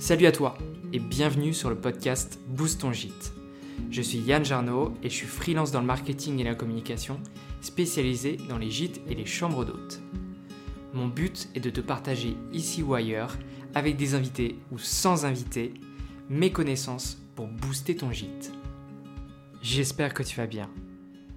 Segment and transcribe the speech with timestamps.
[0.00, 0.58] Salut à toi
[0.92, 3.32] et bienvenue sur le podcast Boost ton gîte.
[3.90, 7.20] Je suis Yann Jarno et je suis freelance dans le marketing et la communication,
[7.60, 10.00] spécialisé dans les gîtes et les chambres d'hôtes.
[10.92, 13.38] Mon but est de te partager ici ou ailleurs,
[13.74, 15.72] avec des invités ou sans invités,
[16.28, 18.52] mes connaissances pour booster ton gîte.
[19.62, 20.68] J'espère que tu vas bien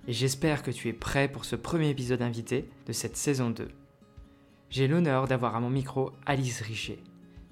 [0.08, 3.68] et j'espère que tu es prêt pour ce premier épisode invité de cette saison 2.
[4.72, 7.00] J'ai l'honneur d'avoir à mon micro Alice Richer.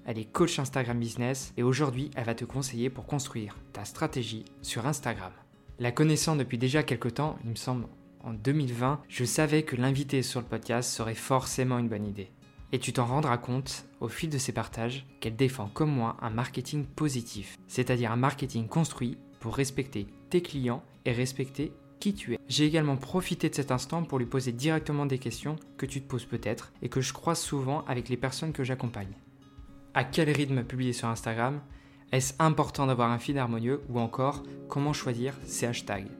[0.05, 4.45] Elle est coach Instagram Business et aujourd'hui elle va te conseiller pour construire ta stratégie
[4.61, 5.31] sur Instagram.
[5.79, 7.87] La connaissant depuis déjà quelques temps, il me semble
[8.23, 12.31] en 2020, je savais que l'inviter sur le podcast serait forcément une bonne idée.
[12.71, 16.31] Et tu t'en rendras compte au fil de ses partages qu'elle défend comme moi un
[16.31, 22.39] marketing positif, c'est-à-dire un marketing construit pour respecter tes clients et respecter qui tu es.
[22.47, 26.07] J'ai également profité de cet instant pour lui poser directement des questions que tu te
[26.07, 29.13] poses peut-être et que je croise souvent avec les personnes que j'accompagne.
[29.97, 31.61] À quel rythme publier sur Instagram
[32.11, 36.11] Est-ce important d'avoir un feed harmonieux ou encore comment choisir ses hashtags?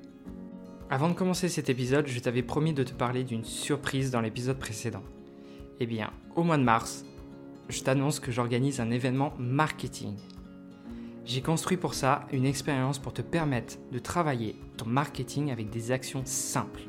[0.89, 4.57] Avant de commencer cet épisode, je t'avais promis de te parler d'une surprise dans l'épisode
[4.57, 5.03] précédent.
[5.81, 7.03] Eh bien, au mois de mars,
[7.67, 10.15] je t'annonce que j'organise un événement marketing.
[11.25, 15.91] J'ai construit pour ça une expérience pour te permettre de travailler ton marketing avec des
[15.91, 16.83] actions simples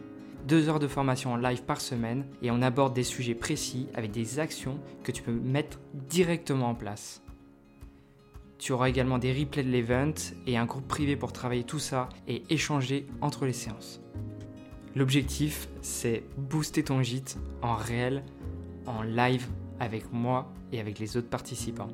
[0.46, 4.12] deux heures de formation en live par semaine et on aborde des sujets précis avec
[4.12, 7.22] des actions que tu peux mettre directement en place.
[8.58, 10.14] Tu auras également des replays de l'event
[10.46, 14.00] et un groupe privé pour travailler tout ça et échanger entre les séances.
[14.94, 18.22] L'objectif, c'est booster ton gîte en réel,
[18.86, 19.46] en live
[19.80, 21.90] avec moi et avec les autres participants.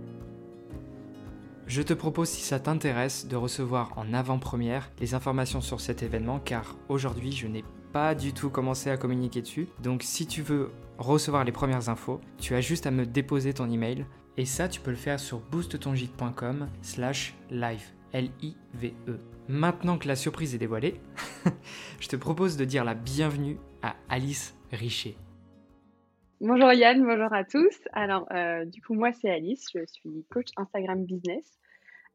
[1.66, 6.38] Je te propose, si ça t'intéresse, de recevoir en avant-première les informations sur cet événement
[6.38, 9.68] car aujourd'hui je n'ai pas du tout commencé à communiquer dessus.
[9.82, 13.70] Donc si tu veux recevoir les premières infos, tu as juste à me déposer ton
[13.70, 14.06] email.
[14.38, 17.84] Et ça, tu peux le faire sur boosttongite.com slash live.
[18.12, 19.18] L-I-V-E.
[19.48, 21.00] Maintenant que la surprise est dévoilée,
[22.00, 25.16] je te propose de dire la bienvenue à Alice Richer.
[26.40, 27.78] Bonjour Yann, bonjour à tous.
[27.92, 31.58] Alors, euh, du coup, moi, c'est Alice, je suis coach Instagram business.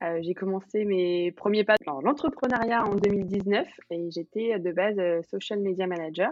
[0.04, 5.24] Euh, j'ai commencé mes premiers pas dans l'entrepreneuriat en 2019 et j'étais de base euh,
[5.24, 6.32] social media manager.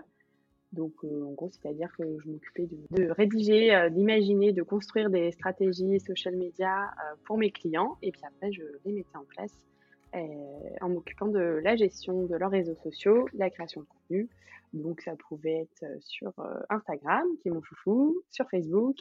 [0.72, 6.00] Donc, euh, en gros, c'est-à-dire que je m'occupais de, rédiger, d'imaginer, de construire des stratégies
[6.00, 6.92] social media
[7.24, 7.98] pour mes clients.
[8.02, 9.58] Et puis après, je les mettais en place
[10.82, 14.30] en m'occupant de la gestion de leurs réseaux sociaux, la création de contenu.
[14.74, 16.34] Donc, ça pouvait être sur
[16.70, 18.98] Instagram, qui est mon chouchou, sur Facebook,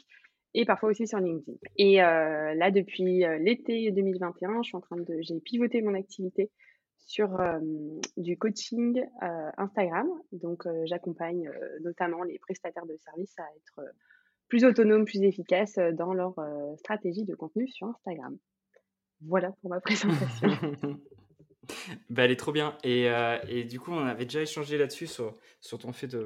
[0.55, 1.57] et parfois aussi sur LinkedIn.
[1.77, 5.93] Et euh, là, depuis euh, l'été 2021, je suis en train de, j'ai pivoté mon
[5.93, 6.49] activité
[6.97, 7.59] sur euh,
[8.17, 9.03] du coaching
[9.57, 10.07] Instagram.
[10.31, 11.51] Donc, j'accompagne
[11.83, 13.93] notamment les prestataires de services à être
[14.47, 16.33] plus autonomes, plus efficaces dans leur
[16.77, 18.35] stratégie de contenu sur Instagram.
[19.21, 20.49] Voilà pour ma présentation.
[22.09, 22.75] bah, elle est trop bien.
[22.83, 23.07] Et,
[23.49, 26.25] et, du coup, on avait déjà échangé là-dessus sur, sur ton fait de,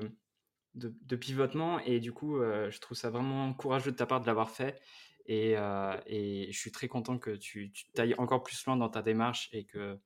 [0.79, 1.79] de, pivotement.
[1.79, 4.79] Et du coup, euh, je trouve ça vraiment courageux de ta part de l'avoir fait.
[5.25, 8.89] Et, euh, et, je suis très content que tu, tu ailles encore plus loin dans
[8.89, 9.97] ta démarche et que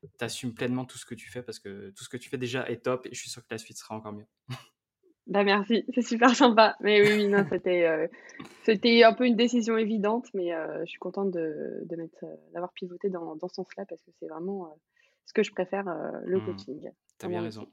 [0.00, 2.38] tu assumes pleinement tout ce que tu fais parce que tout ce que tu fais
[2.38, 4.26] déjà est top et je suis sûr que la suite sera encore mieux.
[5.30, 6.74] Bah merci, c'est super sympa.
[6.80, 8.06] Mais oui, oui non, c'était, euh,
[8.64, 12.24] c'était un peu une décision évidente, mais je suis contente de, de mettre,
[12.54, 14.74] d'avoir pivoté dans, dans ce sens-là parce que c'est vraiment
[15.26, 15.84] ce que je préfère,
[16.24, 16.44] le mmh.
[16.46, 16.90] coaching.
[17.18, 17.68] Tu as bien raison.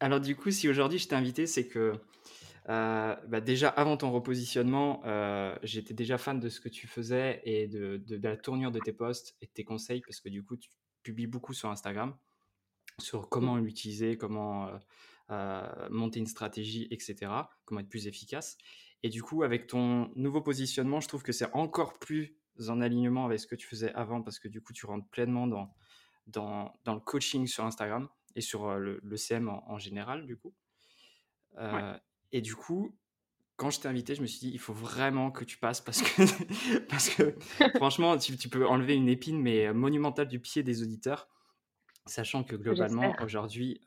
[0.00, 1.94] Alors du coup, si aujourd'hui je t'ai invité, c'est que
[2.68, 7.40] euh, bah, déjà avant ton repositionnement, euh, j'étais déjà fan de ce que tu faisais
[7.44, 10.56] et de, la tournure de tes posts et de tes conseils parce que du coup,
[10.56, 10.70] tu
[11.02, 12.16] publies beaucoup sur Instagram
[12.98, 14.70] sur comment l'utiliser, comment
[15.30, 17.30] euh, monter une stratégie, etc.,
[17.66, 18.56] comment être plus efficace.
[19.02, 22.36] Et du coup, avec ton nouveau positionnement, je trouve que c'est encore plus
[22.68, 25.46] en alignement avec ce que tu faisais avant parce que du coup, tu rentres pleinement
[25.46, 25.74] dans,
[26.26, 30.54] dans, dans le coaching sur Instagram et sur le, CM en, général, du coup.
[32.32, 32.94] Et du coup,
[33.56, 36.02] quand je t'ai invité, je me suis dit, il faut vraiment que tu passes parce
[36.02, 36.22] que,
[36.88, 37.34] parce que
[37.76, 41.28] franchement, tu, peux enlever une épine, mais monumentale du pied des auditeurs,
[42.04, 43.80] sachant que globalement, aujourd'hui,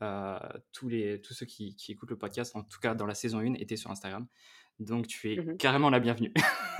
[0.73, 3.53] tous, les, tous ceux qui, écoutent le podcast, en tout cas dans la saison 1,
[3.55, 4.27] étaient sur Instagram.
[4.79, 6.33] Donc, tu es mmh carrément la bienvenue.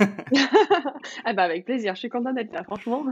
[1.24, 3.04] ah bah avec plaisir, je suis contente d'être là, franchement.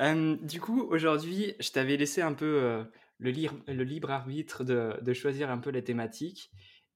[0.00, 2.86] Du coup, aujourd'hui, je t'avais laissé un peu
[3.18, 3.30] le,
[3.66, 6.50] le, libre arbitre de, choisir un peu les thématiques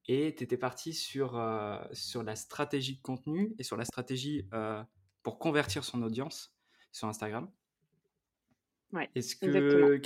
[0.06, 1.40] et tu étais parti sur,
[1.92, 4.48] sur la stratégie de contenu et sur la stratégie
[5.22, 6.54] pour convertir son audience
[6.92, 7.50] sur Instagram.
[8.92, 10.00] Ouais, Est-ce que,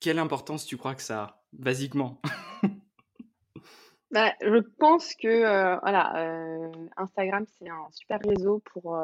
[0.00, 2.20] quelle importance tu crois que ça a, basiquement?
[4.10, 8.96] Bah, je pense que voilà, Instagram, c'est un super réseau pour,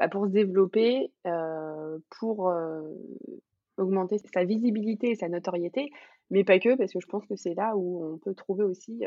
[0.00, 1.12] bah, pour se développer,
[2.18, 2.52] pour
[3.76, 5.90] augmenter sa visibilité et sa notoriété,
[6.30, 9.04] mais pas que, parce que je pense que c'est là où on peut trouver aussi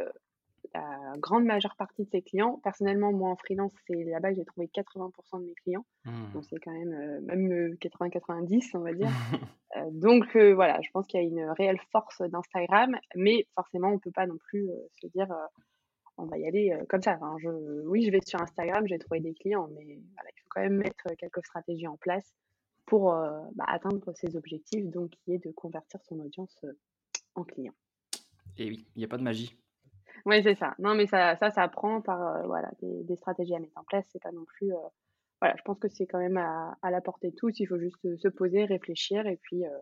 [0.73, 2.59] la grande majeure partie de ses clients.
[2.63, 5.85] Personnellement, moi en freelance, c'est là-bas que j'ai trouvé 80% de mes clients.
[6.05, 6.33] Mmh.
[6.33, 9.09] Donc c'est quand même euh, même 80-90, on va dire.
[9.75, 13.87] Euh, donc euh, voilà, je pense qu'il y a une réelle force d'Instagram, mais forcément,
[13.87, 14.69] on ne peut pas non plus
[15.01, 15.35] se dire
[16.17, 17.19] on va y aller comme ça.
[17.39, 17.49] je,
[17.87, 21.07] oui, je vais sur Instagram, j'ai trouvé des clients, mais il faut quand même mettre
[21.17, 22.35] quelques stratégies en place
[22.85, 26.65] pour bah, atteindre ses objectifs, donc qui est de convertir son audience
[27.35, 27.75] en clients.
[28.57, 29.57] Et oui, il n'y a pas de magie.
[30.25, 30.73] Oui, c'est ça.
[30.79, 34.05] Non, mais ça, ça, ça prend par euh, voilà, des, stratégies à mettre en place.
[34.11, 34.73] C'est pas non plus.
[34.73, 34.87] Euh,
[35.41, 37.59] voilà, je pense que c'est quand même à, à la portée de tous.
[37.59, 39.79] Il faut juste se poser, réfléchir et puis, euh,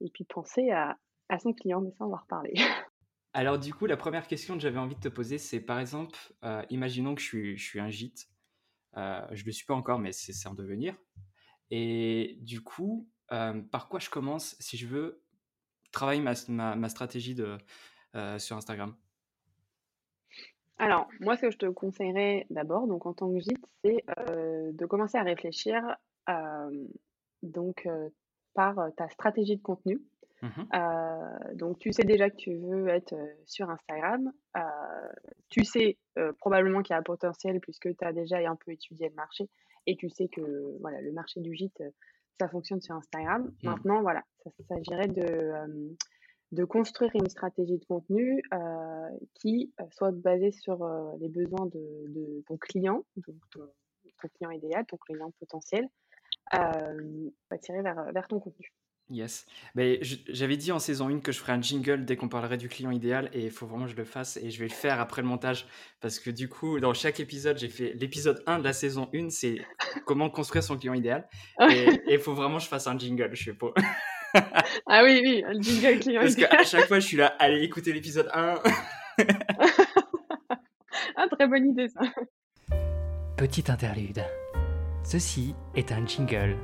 [0.00, 0.98] et puis penser à,
[1.28, 1.80] à son client.
[1.80, 2.54] Mais ça, on va reparler.
[3.32, 6.18] Alors, du coup, la première question que j'avais envie de te poser, c'est par exemple,
[6.68, 8.28] imaginons que je suis, je suis un gîte.
[8.94, 10.96] je ne le suis pas encore, mais c'est en devenir.
[11.70, 15.22] Et du coup, par quoi je commence si je veux
[15.92, 17.56] travailler ma, stratégie de,
[18.38, 18.96] sur Instagram?
[20.80, 24.72] Alors, moi, ce que je te conseillerais d'abord, donc en tant que gîte, c'est euh,
[24.72, 25.82] de commencer à réfléchir
[26.30, 26.86] euh,
[27.42, 28.08] donc euh,
[28.54, 30.00] par ta stratégie de contenu.
[30.42, 33.14] Mmh donc, tu sais déjà que tu veux être
[33.44, 34.32] sur Instagram.
[35.48, 35.98] tu sais
[36.38, 39.48] probablement qu'il y a un potentiel puisque tu as déjà un peu étudié le marché
[39.86, 41.82] et tu sais que voilà, le marché du gîte,
[42.38, 43.42] ça fonctionne sur Instagram.
[43.42, 43.68] Mmh.
[43.68, 45.96] Maintenant, voilà, ça s'agirait de
[46.52, 51.66] de construire une stratégie de contenu euh, qui euh, soit basée sur euh, les besoins
[51.66, 53.68] de, ton client, donc ton,
[54.34, 55.88] client idéal, ton client potentiel,
[56.50, 58.72] attirer vers, vers ton contenu.
[59.10, 59.44] Yes.
[59.74, 59.98] Mais
[60.28, 62.92] j'avais dit en saison 1 que je ferais un jingle dès qu'on parlerait du client
[62.92, 65.20] idéal et il faut vraiment que je le fasse et je vais le faire après
[65.20, 65.66] le montage
[66.00, 69.30] parce que du coup, dans chaque épisode, j'ai fait l'épisode 1 de la saison 1,
[69.30, 69.62] c'est
[70.06, 71.28] comment construire son client idéal
[71.70, 73.30] et il faut vraiment que je fasse un jingle.
[73.32, 73.74] Je sais pas.
[74.86, 77.92] ah oui, oui, le jingle client Parce qu'à chaque fois, je suis là, allez écouter
[77.92, 78.54] l'épisode 1.
[81.16, 82.02] ah, très bonne idée ça.
[83.36, 84.22] Petite interlude.
[85.02, 86.56] Ceci est un jingle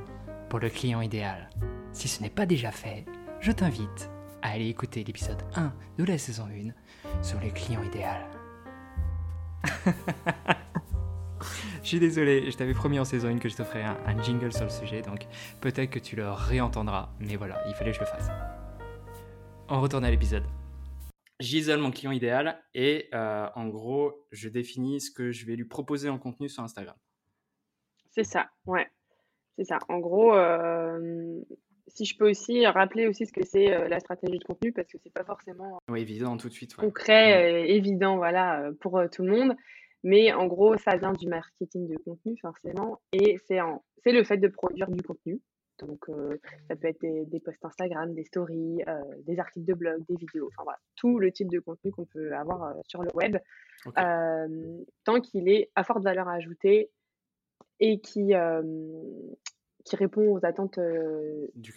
[0.47, 1.49] pour le client idéal.
[1.91, 3.05] Si ce n'est pas déjà fait,
[3.39, 4.09] je t'invite
[4.41, 8.25] à aller écouter l'épisode 1 de la saison 1 sur les clients idéal.
[11.83, 14.51] Je suis désolé, je t'avais promis en saison 1 que je te ferais un, jingle
[14.51, 15.25] sur le sujet, donc
[15.61, 18.29] peut-être que tu le réentendras, mais voilà, il fallait que je le fasse.
[19.69, 20.43] On retourne à l'épisode.
[21.39, 25.63] J'isole mon client idéal et euh, en gros, je définis ce que je vais lui
[25.63, 26.97] proposer en contenu sur Instagram.
[28.11, 28.87] C'est ça, ouais.
[29.57, 29.79] C'est ça.
[29.87, 31.39] En gros, euh,
[31.87, 34.87] si je peux aussi rappeler aussi ce que c'est euh, la stratégie de contenu, parce
[34.87, 36.75] que c'est pas forcément évident tout de suite.
[36.75, 37.65] Concret, mm.
[37.67, 39.55] évident, voilà, pour tout le monde.
[40.03, 43.01] Mais en gros, ça vient du marketing de contenu, forcément.
[43.11, 43.59] Et c'est,
[44.03, 45.41] c'est le fait de produire du contenu.
[45.79, 46.37] Donc, euh,
[46.67, 50.47] ça peut être des, posts Instagram, des stories, euh, des articles de blog, des vidéos,
[50.47, 53.37] enfin voilà, tout le type de contenu qu'on peut avoir euh, sur le web,
[55.03, 56.89] tant qu'il est à forte valeur ajoutée
[57.79, 58.33] et qui,
[59.87, 60.79] qui répond aux attentes,
[61.55, 61.73] du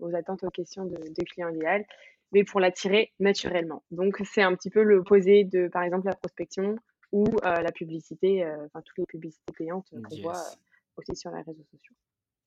[0.00, 1.84] aux attentes, aux questions de, de client idéal,
[2.32, 3.82] mais pour l'attirer naturellement.
[3.90, 6.76] Donc, c'est un petit peu le posé de, par exemple, la prospection,
[7.14, 10.42] ou la publicité, enfin toutes les publicités payantes qu'on voit
[10.96, 11.94] aussi sur les réseaux sociaux.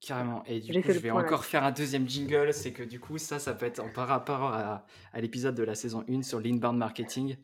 [0.02, 0.44] Carrément.
[0.46, 2.54] Et du coup, je vais encore faire un deuxième jingle.
[2.54, 5.74] C'est que du coup, ça, ça peut être en par rapport à, l'épisode de la
[5.74, 7.38] saison 1 sur l'inbound marketing,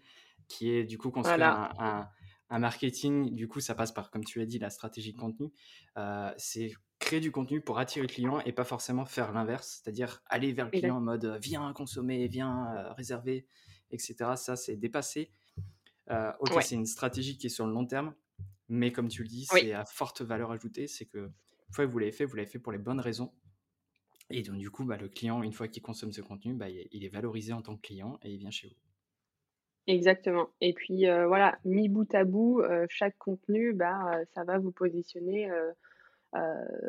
[0.47, 1.41] qui est du coup construire
[1.79, 2.09] un,
[2.49, 3.33] un, marketing.
[3.33, 5.51] Du coup, ça passe par, comme tu l'as dit, la stratégie de contenu.
[6.37, 6.73] c'est
[7.03, 10.65] créer du contenu pour attirer le client et pas forcément faire l'inverse, c'est-à-dire aller vers
[10.65, 13.45] le client en mode viens consommer, viens réserver,
[13.91, 14.31] etc.
[14.35, 15.31] Ça, c'est dépassé.
[16.09, 18.13] Euh, ok, c'est une stratégie qui est sur le long terme,
[18.67, 20.87] mais comme tu le dis, c'est à forte valeur ajoutée.
[20.87, 23.31] C'est que une fois que vous l'avez fait, vous l'avez fait pour les bonnes raisons.
[24.29, 27.03] Et donc, du coup, bah, le client, une fois qu'il consomme ce contenu, bah, il
[27.03, 28.75] est valorisé en tant que client et il vient chez vous.
[29.85, 30.49] Exactement.
[30.61, 34.71] Et puis, euh, voilà, mis bout à bout, euh, chaque contenu, bah, ça va vous
[34.71, 35.49] positionner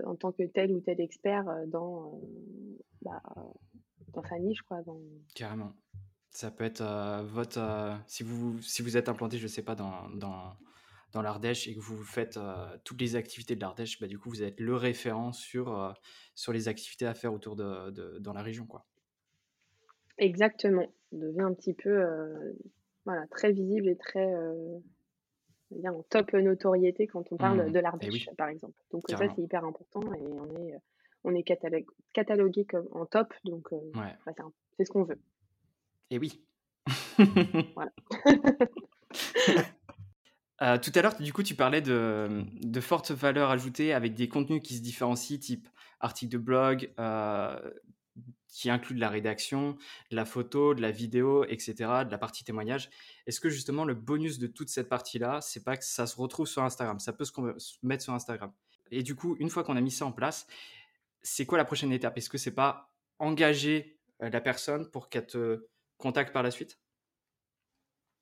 [0.04, 2.20] en tant que tel ou tel expert dans,
[3.02, 3.22] bah,
[4.12, 4.62] dans sa niche.
[4.62, 5.00] Quoi, dans...
[5.34, 5.72] Carrément.
[6.30, 6.82] Ça peut être
[7.24, 7.60] votre.
[8.06, 10.56] si, vous, si vous êtes implanté, je ne sais pas, dans, dans,
[11.12, 12.38] dans l'Ardèche et que vous faites
[12.82, 15.94] toutes les activités de l'Ardèche, bah, du coup, vous êtes le référent sur,
[16.34, 18.66] sur les activités à faire autour de, de dans la région.
[18.66, 18.84] Quoi.
[20.18, 20.92] Exactement.
[21.12, 22.04] On devient un petit peu
[23.04, 24.26] voilà, très visible et très
[25.87, 27.73] en top notoriété quand on parle mmh.
[27.73, 28.75] de l'Ardèche, par exemple.
[28.90, 30.75] Donc ça, c'est hyper important et on est,
[31.25, 33.35] on est catalogué, comme en top.
[33.45, 34.35] Donc bah,
[34.76, 35.21] c'est ce qu'on veut.
[36.11, 36.43] Et oui.
[37.75, 37.93] voilà.
[40.62, 44.28] Euh, tout à l'heure, du coup, tu parlais de, de fortes valeurs ajoutées avec des
[44.28, 45.69] contenus qui se différencient, type
[46.00, 47.59] article de blog, euh,
[48.49, 49.76] qui inclut de la rédaction,
[50.11, 52.88] de la photo, de la vidéo, etc., de la partie témoignage.
[53.26, 56.47] Est-ce que justement le bonus de toute cette partie-là, c'est pas que ça se retrouve
[56.47, 57.33] sur Instagram, ça peut se
[57.83, 58.52] mettre sur Instagram?
[58.90, 60.47] Et du coup, une fois qu'on a mis ça en place,
[61.23, 62.16] c'est quoi la prochaine étape?
[62.16, 65.66] Est-ce que c'est pas engager euh, la personne pour qu'elle te
[65.97, 66.78] contacte par la suite?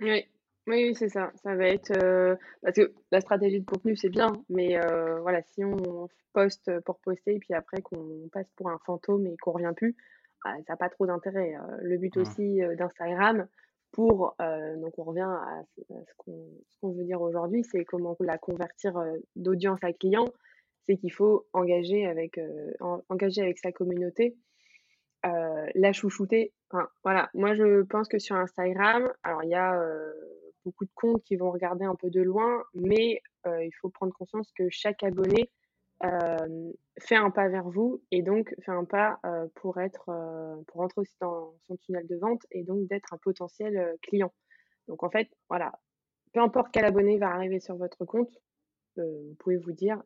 [0.00, 0.24] Oui,
[0.66, 1.32] oui, c'est ça.
[1.42, 5.42] Ça va être euh, parce que la stratégie de contenu, c'est bien, mais euh, voilà,
[5.42, 9.52] si on poste pour poster et puis après qu'on passe pour un fantôme et qu'on
[9.52, 9.96] revient plus,
[10.44, 11.54] bah, ça n'a pas trop d'intérêt.
[11.82, 13.46] le but aussi d'Instagram,
[13.92, 16.14] pour donc on revient à ce
[16.80, 18.94] qu'on veut dire aujourd'hui, c'est comment la convertir
[19.36, 20.26] d'audience à client
[20.86, 22.72] c'est qu'il faut engager avec, euh,
[23.08, 24.36] engager avec sa communauté,
[25.26, 26.52] euh, la chouchouter.
[27.04, 30.12] voilà, moi je pense que sur Instagram, alors il y a euh,
[30.64, 34.50] beaucoup de comptes qui vont regarder un peu de loin, mais il faut prendre conscience
[34.52, 35.50] que chaque abonné
[36.98, 39.20] fait un pas vers vous et donc fait un pas
[39.54, 40.04] pour être
[40.66, 44.32] pour rentrer aussi dans son tunnel de vente et donc d'être un potentiel client.
[44.88, 45.72] Donc en fait, voilà,
[46.32, 48.36] peu importe quel abonné va arriver sur votre compte,
[48.96, 50.02] vous pouvez vous dire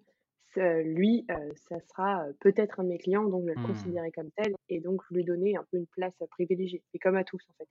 [0.57, 1.27] lui,
[1.69, 3.67] ça sera peut-être un de mes clients, donc je vais le mmh.
[3.67, 6.83] considérer comme tel et donc lui donner un peu une place privilégiée.
[6.95, 7.69] Et comme à tous, en fait.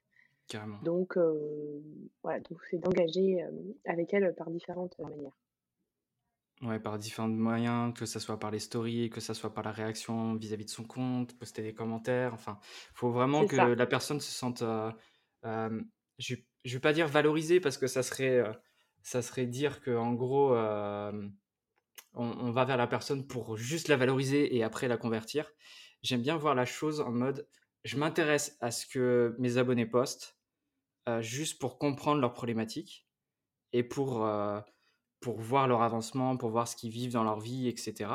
[0.55, 0.79] Carrément.
[0.83, 1.17] Donc,
[2.23, 3.45] voilà, donc c'est d'engager
[3.85, 5.37] avec elle par différentes manières.
[6.61, 9.71] Ouais, par différents moyens, que ce soit par les stories, que ce soit par la
[9.71, 12.33] réaction vis-à-vis de son compte, poster des commentaires.
[12.33, 14.63] Enfin, il faut vraiment que la personne se sente,
[15.43, 18.41] je ne vais pas dire valorisée parce que ça serait,
[19.01, 20.55] ça serait dire que en gros,
[22.13, 25.51] on, va vers la personne pour juste la valoriser et après la convertir.
[26.03, 27.49] J'aime bien voir la chose en mode,
[27.83, 30.34] je m'intéresse à ce que mes abonnés postent,
[31.07, 33.07] euh, juste pour comprendre leurs problématiques
[33.73, 34.59] et pour, euh,
[35.19, 38.11] pour voir leur avancement, pour voir ce qu'ils vivent dans leur vie, etc.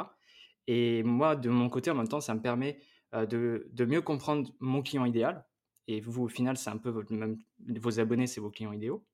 [0.66, 2.80] Et moi, de mon côté, en même temps, ça me permet
[3.14, 5.46] euh, de, de, mieux comprendre mon client idéal.
[5.86, 7.38] Et vous, au final, c'est un peu même,
[7.80, 9.04] vos abonnés, c'est vos clients idéaux.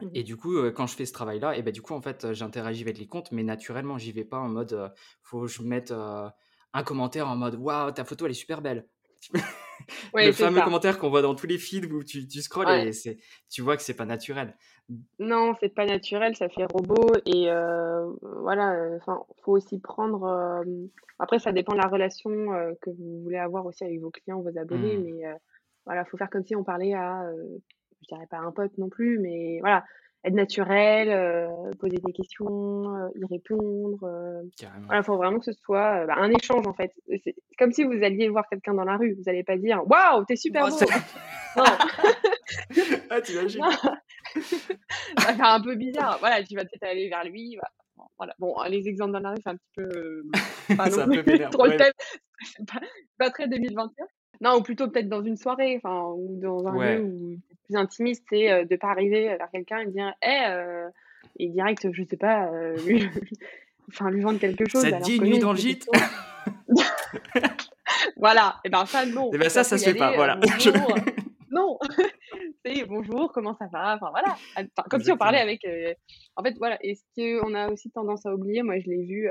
[0.00, 2.32] Mmh et du coup, quand je fais ce travail-là, et ben du coup, en fait,
[2.32, 4.92] j'interagis avec les comptes, mais naturellement, j'y vais pas en mode,
[5.22, 8.88] faut que je mette un commentaire en mode, waouh, ta photo, elle est super belle.
[10.14, 13.18] le fameux commentaire qu'on voit dans tous les feeds où tu, tu scrolles et c'est,
[13.50, 14.56] tu vois que c'est pas naturel.
[15.18, 17.48] Non, c'est pas naturel, ça fait robot et
[18.22, 18.74] voilà.
[18.96, 20.64] Enfin, faut aussi prendre.
[21.18, 22.30] Après, ça dépend de la relation
[22.80, 25.04] que vous voulez avoir aussi avec vos clients, vos abonnés, mmh.
[25.04, 25.22] mais
[25.84, 27.30] voilà, faut faire comme si on parlait à
[28.02, 29.84] je dirais pas un pote non plus, mais voilà,
[30.24, 31.48] être naturel, euh,
[31.78, 34.02] poser des questions, euh, y répondre.
[34.04, 36.92] Euh, il faut vraiment que ce soit bah, un échange en fait.
[37.24, 39.14] C'est comme si vous alliez voir quelqu'un dans la rue.
[39.14, 40.86] Vous n'allez pas dire Waouh, t'es super oh, beau
[41.56, 41.64] Non
[43.10, 46.18] Ah, t'imagines Ça va faire un peu bizarre.
[46.20, 47.56] Voilà, tu vas peut-être aller vers lui.
[47.96, 48.34] Bon, voilà.
[48.38, 50.22] bon, les exemples dans la rue, c'est un petit peu.
[50.70, 51.92] Non peu trop le thème.
[53.18, 54.06] Pas, très 2021.
[54.40, 58.24] Non, ou plutôt peut-être dans une soirée, enfin, ou dans un lieu où plus intimiste,
[58.30, 60.88] c'est euh, de pas arriver vers quelqu'un et dire, hé, euh,
[61.38, 63.08] et direct, je sais pas, euh, lui,
[63.88, 64.82] enfin, lui vendre quelque chose.
[64.82, 65.88] Ça te dit une nuit dans le gîte
[68.16, 69.32] Voilà, et ben ça, non.
[69.32, 70.38] Et ben ça, ça se fait pas, voilà.
[71.50, 71.78] non,
[72.64, 73.96] c'est bonjour, comment ça va?
[73.96, 74.36] Enfin voilà,
[74.90, 75.66] comme si on parlait avec.
[76.36, 77.02] En fait, voilà, et ce
[77.40, 79.30] qu'on a aussi tendance à oublier, moi je l'ai vu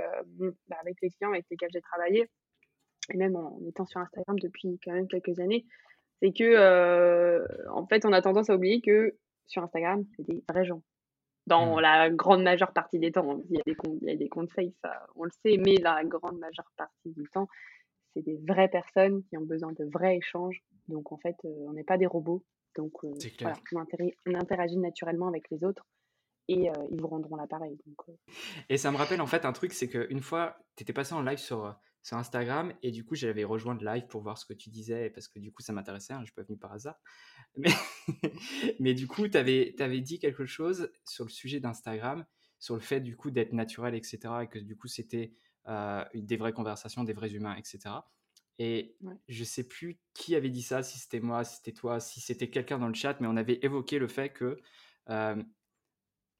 [0.68, 2.28] bah, avec les clients avec lesquels j'ai travaillé,
[3.14, 5.66] et même en étant sur Instagram depuis quand même quelques années,
[6.22, 9.16] c'est que euh, en fait, on a tendance à oublier que
[9.48, 10.82] sur Instagram, c'est des vrais gens.
[11.46, 11.80] Dans mmh.
[11.80, 14.28] la grande majeure partie des temps, il y a des comptes, il y a des
[14.28, 17.48] comptes fake, ça, on le sait, mais la grande majeure partie du temps,
[18.14, 20.62] c'est des vraies personnes qui ont besoin de vrais échanges.
[20.90, 22.44] Donc en fait, euh, on n'est pas des robots.
[22.76, 23.56] Donc euh, voilà,
[24.26, 25.88] on, interagit naturellement avec les autres
[26.50, 27.78] et ils vous rendront l'appareil.
[28.70, 31.22] Et ça me rappelle en fait un truc, c'est qu'une fois, tu étais passé en
[31.22, 31.76] live sur
[32.08, 35.10] sur Instagram et du coup j'avais rejoint le live pour voir ce que tu disais
[35.10, 36.98] parce que du coup ça m'intéressait, hein, je suis pas venu par hasard.
[37.58, 37.74] Mais,
[38.80, 42.26] mais du coup tu avais, avais, dit quelque chose sur le sujet d'Instagram,
[42.60, 44.20] sur le fait du coup d'être naturel, etc.
[44.44, 45.34] Et que du coup c'était
[45.68, 47.96] euh, des vraies conversations, des vrais humains, etc.
[48.60, 48.96] Et
[49.28, 52.50] je sais plus qui avait dit ça, si c'était moi, si c'était toi, si c'était
[52.50, 54.62] quelqu'un dans le chat, mais on avait évoqué le fait que
[55.10, 55.44] euh,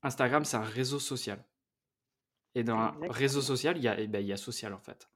[0.04, 1.44] Instagram c'est un réseau social.
[2.56, 4.80] Et dans un réseau social, il y, a, eh ben, il y a social en
[4.80, 5.10] fait.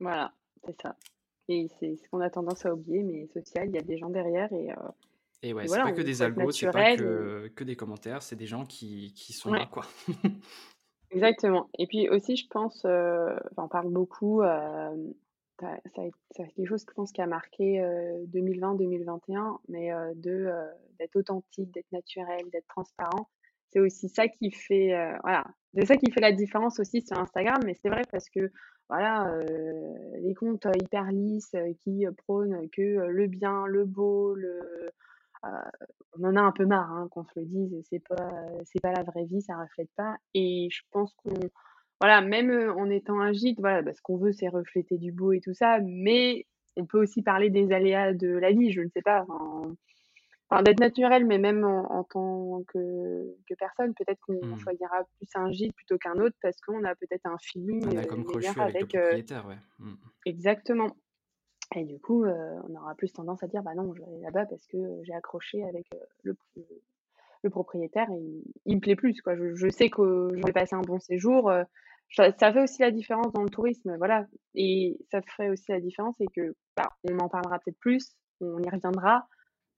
[0.00, 0.32] Voilà,
[0.64, 0.96] c'est ça.
[1.48, 4.10] Et c'est ce qu'on a tendance à oublier, mais social, il y a des gens
[4.10, 4.74] derrière et, euh,
[5.42, 8.46] et ouais, c'est pas que des algos, c'est pas que, que, des commentaires, c'est des
[8.46, 9.84] gens qui, qui sont là, quoi.
[11.10, 11.68] Exactement.
[11.78, 14.94] Et puis aussi, je pense, euh, on parle beaucoup, euh,
[15.58, 16.12] ça, c'est
[16.54, 17.80] quelque chose, je pense, qui a marqué
[18.32, 20.52] 2020-2021, mais de
[20.98, 23.28] d'être authentique, d'être naturel, d'être transparent.
[23.70, 27.60] C'est aussi ça qui fait, voilà, c'est ça qui fait la différence aussi sur Instagram.
[27.64, 28.52] Mais c'est vrai parce que,
[28.90, 29.32] voilà,
[30.20, 34.60] les comptes hyper lisses qui prônent que le bien, le beau, le,
[36.18, 37.74] on en a un peu marre hein, qu'on se le dise.
[37.88, 38.30] C'est pas,
[38.64, 40.16] c'est pas la vraie vie, ça reflète pas.
[40.34, 41.30] Et je pense qu'on
[42.00, 45.32] voilà, même en étant un gîte, voilà, bah, ce qu'on veut, c'est refléter du beau
[45.32, 48.88] et tout ça, mais on peut aussi parler des aléas de la vie, je ne
[48.88, 49.26] sais pas.
[50.62, 54.58] D'être naturel, mais même en, tant que, que personne, peut-être qu'on mmh.
[54.58, 58.04] choisira plus un gîte plutôt qu'un autre parce qu'on a peut-être un feeling on a
[58.04, 59.58] comme avec, avec le propriétaire, ouais.
[59.78, 59.94] Mmh.
[60.26, 60.96] Exactement.
[61.76, 64.46] Et du coup, on aura plus tendance à dire, bah non, je vais aller là-bas
[64.46, 65.86] parce que j'ai accroché avec
[66.24, 66.36] le,
[67.44, 69.22] le propriétaire et il, me plaît plus.
[69.22, 69.36] Quoi.
[69.36, 71.48] Je, je sais que je vais passer un bon séjour
[72.10, 74.26] ça fait aussi la différence dans le tourisme, voilà.
[74.54, 78.58] Et ça ferait aussi la différence, c'est que bah, on en parlera peut-être plus, on
[78.62, 79.28] y reviendra.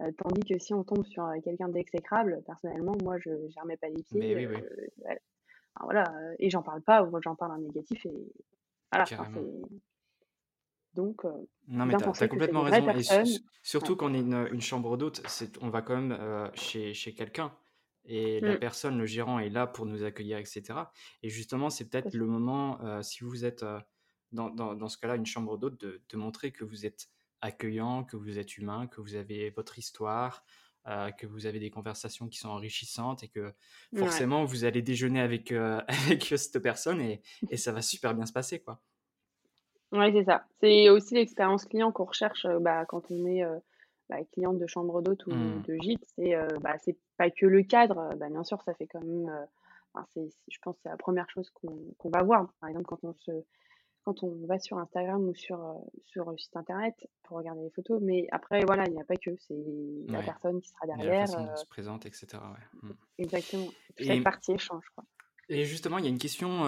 [0.03, 3.77] Euh, tandis que si on tombe sur euh, quelqu'un d'exécrable, personnellement, moi, je ne remets
[3.77, 4.37] pas les pieds.
[4.37, 4.57] oui, oui.
[5.09, 5.15] Euh,
[5.81, 6.05] voilà,
[6.39, 8.33] et j'en parle pas, ou j'en parle en négatif, et
[8.93, 9.05] voilà.
[10.95, 11.25] Donc,
[11.69, 12.91] non, mais tu as, complètement raison.
[12.91, 13.25] Et
[13.63, 15.23] surtout quand on est une, une chambre d'hôte,
[15.63, 17.51] on va quand même chez, chez quelqu'un
[18.05, 18.59] et la mmh.
[18.59, 20.63] personne, le gérant est là pour nous accueillir, etc.
[21.23, 23.79] Et justement, c'est peut-être le moment, euh, si vous êtes euh,
[24.33, 27.09] dans, dans, dans, ce cas-là, une chambre d'hôte, de, de, montrer que vous êtes
[27.43, 30.45] accueillant, que vous êtes humain, que vous avez votre histoire,
[30.89, 33.53] euh, que vous avez des conversations qui sont enrichissantes et que
[33.97, 35.53] forcément, vous allez déjeuner avec,
[35.89, 38.81] avec cette personne et, et, ça va super bien se passer, quoi.
[39.93, 40.47] Oui, c'est ça.
[40.61, 43.45] C'est aussi l'expérience client qu'on recherche bah, quand on est
[44.13, 45.63] bah, cliente de chambre d'hôte ou mmh.
[45.63, 46.77] de gîte, c'est euh, bah,
[47.17, 48.15] pas que le cadre.
[48.17, 49.29] Bah, bien sûr, ça fait quand même.
[49.29, 52.53] Euh, c'est, je pense que c'est la première chose qu'on va voir.
[52.61, 53.31] Par exemple, quand on se
[54.05, 55.75] quand on va sur Instagram ou sur, euh,
[56.07, 58.01] sur le site internet pour regarder les photos.
[58.03, 59.55] Mais après, voilà, il n'y a pas que, c'est
[60.09, 61.21] la personne qui sera derrière.
[61.21, 62.27] La façon se présente, etc.
[62.83, 62.91] Mmh.
[63.19, 63.69] Exactement.
[63.99, 65.05] Cette partie échange, quoi.
[65.49, 66.63] Et justement, il y a une question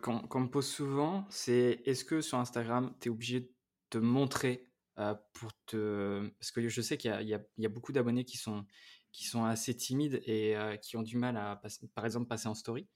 [0.00, 3.50] qu'on me pose souvent, c'est est-ce que sur Instagram, tu es obligé
[3.90, 6.28] de montrer euh, pour te...
[6.38, 8.64] Parce que je sais qu'il y, y, a beaucoup d'abonnés qui sont,
[9.12, 11.60] qui sont assez timides et euh, qui ont du mal à,
[11.94, 12.88] par exemple, passer en story.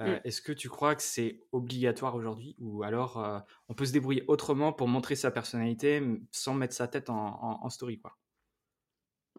[0.00, 0.20] Euh, mmh.
[0.24, 4.72] Est-ce que tu crois que c'est obligatoire aujourd'hui ou alors on peut se débrouiller autrement
[4.72, 8.16] pour montrer sa personnalité sans mettre sa tête en, en, story quoi?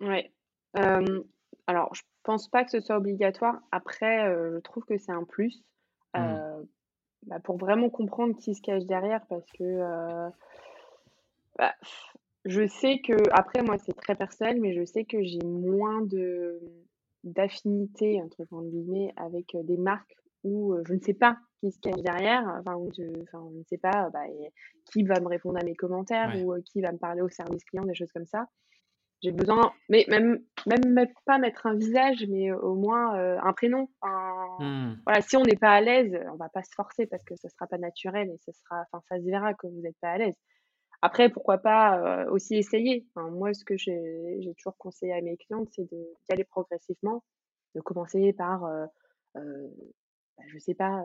[0.01, 0.31] Ouais.
[1.67, 3.59] alors, je pense pas que ce soit obligatoire.
[3.71, 5.63] Après, je trouve que c'est un plus
[6.15, 6.37] mmh.
[7.27, 10.31] bah, pour vraiment comprendre qui se cache derrière parce que
[11.57, 11.75] bah,
[12.45, 16.61] je sais que, après, moi, c'est très personnel, mais je sais que j'ai moins de
[17.23, 22.43] d'affinité, entre guillemets, avec des marques où je ne sais pas qui se cache derrière,
[22.59, 24.23] enfin, je, enfin, je ne sais pas bah,
[24.91, 27.83] qui va me répondre à mes commentaires ou qui va me parler au service client,
[27.83, 28.47] des choses comme ça.
[29.23, 33.89] J'ai besoin, mais même, même pas mettre un visage, mais au moins un prénom.
[34.59, 34.93] Mmh.
[35.05, 37.49] Voilà, si on n'est pas à l'aise, on va pas se forcer parce que ce
[37.49, 40.17] sera pas naturel et ce sera, enfin, ça se verra que vous n'êtes pas à
[40.19, 40.35] l'aise.
[41.01, 43.05] Après, pourquoi pas euh, aussi essayer.
[43.15, 47.23] moi, ce que j'ai toujours conseillé à mes clientes, c'est d'y aller progressivement,
[47.75, 48.85] de commencer par, euh,
[49.37, 49.69] euh,
[50.37, 51.03] bah, je sais pas,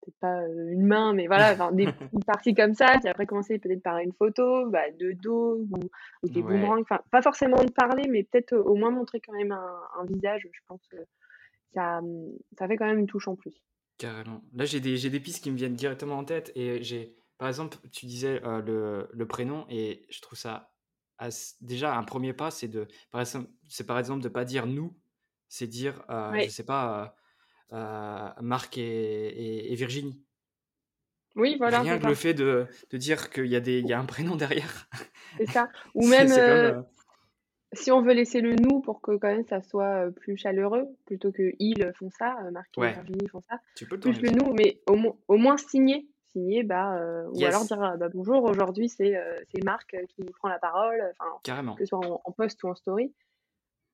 [0.00, 3.82] peut-être pas une main, mais voilà, des, une partie comme ça, puis après commencer peut-être
[3.82, 8.24] par une photo, bah, de dos ou, des boomerangs, enfin, pas forcément de parler, mais
[8.24, 10.48] peut-être au moins montrer quand même un, visage.
[10.50, 10.96] Je pense que
[11.74, 12.00] ça,
[12.58, 13.54] ça fait quand même une touche en plus.
[13.98, 14.42] Carrément.
[14.54, 17.78] Là, j'ai des, des pistes qui me viennent directement en tête et j'ai par exemple,
[17.90, 20.74] tu disais euh, le, le, prénom et je trouve ça
[21.62, 24.94] déjà un premier pas, c'est de par exemple, c'est par exemple de pas dire nous,
[25.48, 27.14] c'est dire euh, je sais pas
[27.70, 30.20] Marc et, et, Virginie.
[31.36, 31.80] Oui, voilà.
[31.80, 34.04] Rien que le fait de, de dire qu'il y a des il y a un
[34.04, 34.88] prénom derrière.
[35.36, 35.68] C'est ça.
[35.94, 36.84] Ou même
[37.72, 41.30] si on veut laisser le nous pour que quand même ça soit plus chaleureux, plutôt
[41.30, 43.60] que ils font ça, Marc et Virginie font ça.
[43.76, 47.44] Tu peux le plus le nous, mais au, au moins signer signer, bah, euh, ou
[47.44, 51.00] alors dire bah, bonjour, aujourd'hui c'est euh, Marc euh, qui prend la parole,
[51.42, 51.74] Carrément.
[51.74, 53.12] que ce soit en, post ou en story.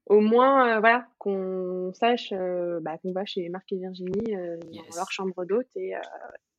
[0.07, 2.33] Au moins, voilà, qu'on sache
[2.81, 5.95] bah, qu'on va chez Marc et Virginie dans leur chambre d'hôte et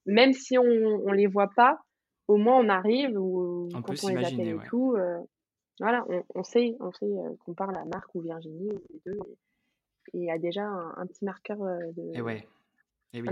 [0.05, 1.79] même si on ne les voit pas,
[2.27, 4.97] au moins on arrive ou on quand on les appelle et tout,
[5.79, 9.19] voilà, on, on, sait, on sait qu'on parle à Marc ou Virginie ou les deux
[10.13, 12.47] et il y a déjà un, petit marqueur de, et ouais.
[13.13, 13.29] Et oui,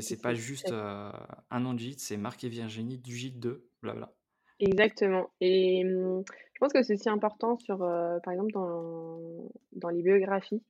[0.00, 1.10] c'est pas juste euh,
[1.50, 4.12] un nom de gîte, c'est Marc et Virginie du gîte 2, blabla.
[4.60, 5.28] Exactement.
[5.40, 6.22] Et mmh,
[6.58, 10.60] je pense que c'est aussi important sur, euh, par exemple, dans, dans les biographies,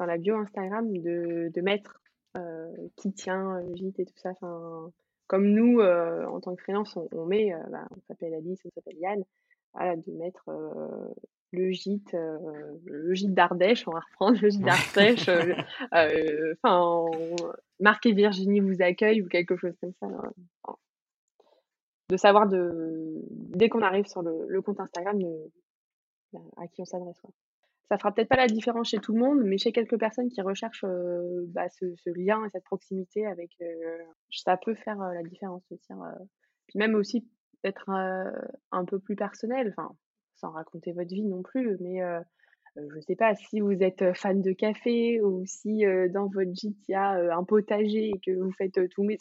[0.00, 2.02] dans la bio Instagram, de, de mettre
[2.36, 4.32] euh, qui tient le gîte et tout ça.
[5.28, 9.22] comme nous, en tant que freelance, on, met, bah, on s'appelle Alice, on s'appelle Yann,
[9.74, 10.50] voilà, de mettre
[11.52, 12.16] le gîte,
[12.84, 15.28] le gîte d'Ardèche, on va reprendre le gîte d'Ardèche,
[16.64, 17.06] enfin,
[17.78, 20.06] Marc et Virginie vous accueillent ou quelque chose comme ça.
[20.06, 20.74] Hein.
[22.12, 25.18] De savoir dès qu'on arrive sur le, compte Instagram,
[26.32, 27.22] bah, à qui on s'adresse
[27.92, 30.40] ça fera peut-être pas la différence chez tout le monde, mais chez quelques personnes qui
[30.40, 31.84] recherchent euh, bah, ce,
[32.18, 33.98] lien et cette proximité avec, euh,
[34.30, 35.62] ça peut faire euh, la différence.
[35.68, 37.28] puis même aussi
[37.64, 39.94] être un peu plus personnel, enfin,
[40.36, 42.00] sans raconter votre vie non plus, mais
[42.76, 46.92] je sais pas si vous êtes fan de café ou si dans votre gîte il
[46.92, 49.16] y a un potager et que vous faites tout mais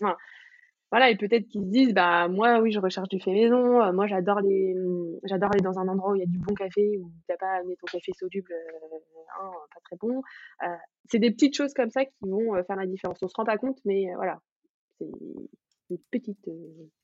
[0.91, 3.81] voilà, et peut-être qu'ils se disent, bah, moi, oui, je recherche du fait maison.
[3.81, 6.37] Euh, moi, j'adore les, mmh, j'adore aller dans un endroit où il y a du
[6.37, 8.97] bon café, où t'as pas amené ton café soluble, euh,
[9.41, 10.21] hein, pas très bon.
[10.63, 10.67] Euh,
[11.09, 13.19] c'est des petites choses comme ça qui vont faire la différence.
[13.21, 14.41] On se rend pas compte, mais voilà,
[14.99, 15.09] c'est
[15.89, 16.49] des petites.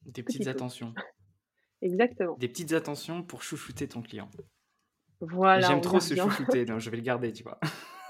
[0.06, 0.94] des petites, attentions.
[1.82, 2.36] Exactement.
[2.40, 4.30] Des petites attentions pour chouchouter ton client.
[5.20, 5.68] Voilà.
[5.68, 7.60] J'aime trop ce chouchouter, donc je vais le garder, tu vois.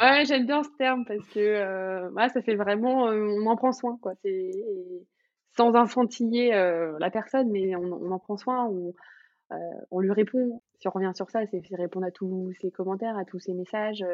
[0.00, 3.72] ouais, j'aime bien ce terme parce que euh, ça fait vraiment, euh, on en prend
[3.72, 4.12] soin, quoi.
[4.22, 4.50] C'est
[5.56, 8.94] sans infantiller euh, la personne, mais on, en prend soin, on,
[9.90, 10.62] on, lui répond.
[10.78, 14.04] Si on revient sur ça, c'est répondre à tous ses commentaires, à tous ses messages,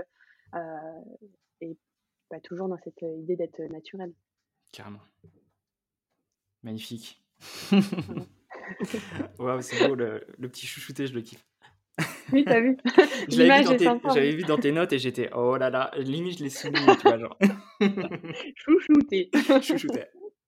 [1.61, 1.77] et
[2.31, 4.15] pas toujours dans cette idée d'être naturel.
[4.73, 5.01] Carrément.
[6.63, 7.23] Magnifique.
[9.39, 11.45] Waouh, c'est beau, le, le petit chouchouté, je le kiffe.
[12.33, 12.77] Oui, t'as vu.
[13.29, 17.03] J'avais vu, dans tes notes et j'étais, oh là là, limite, je l'ai souligné, tu
[17.09, 17.39] vois, genre.
[18.57, 19.31] Chouchouter.
[19.63, 20.07] Chouchouter.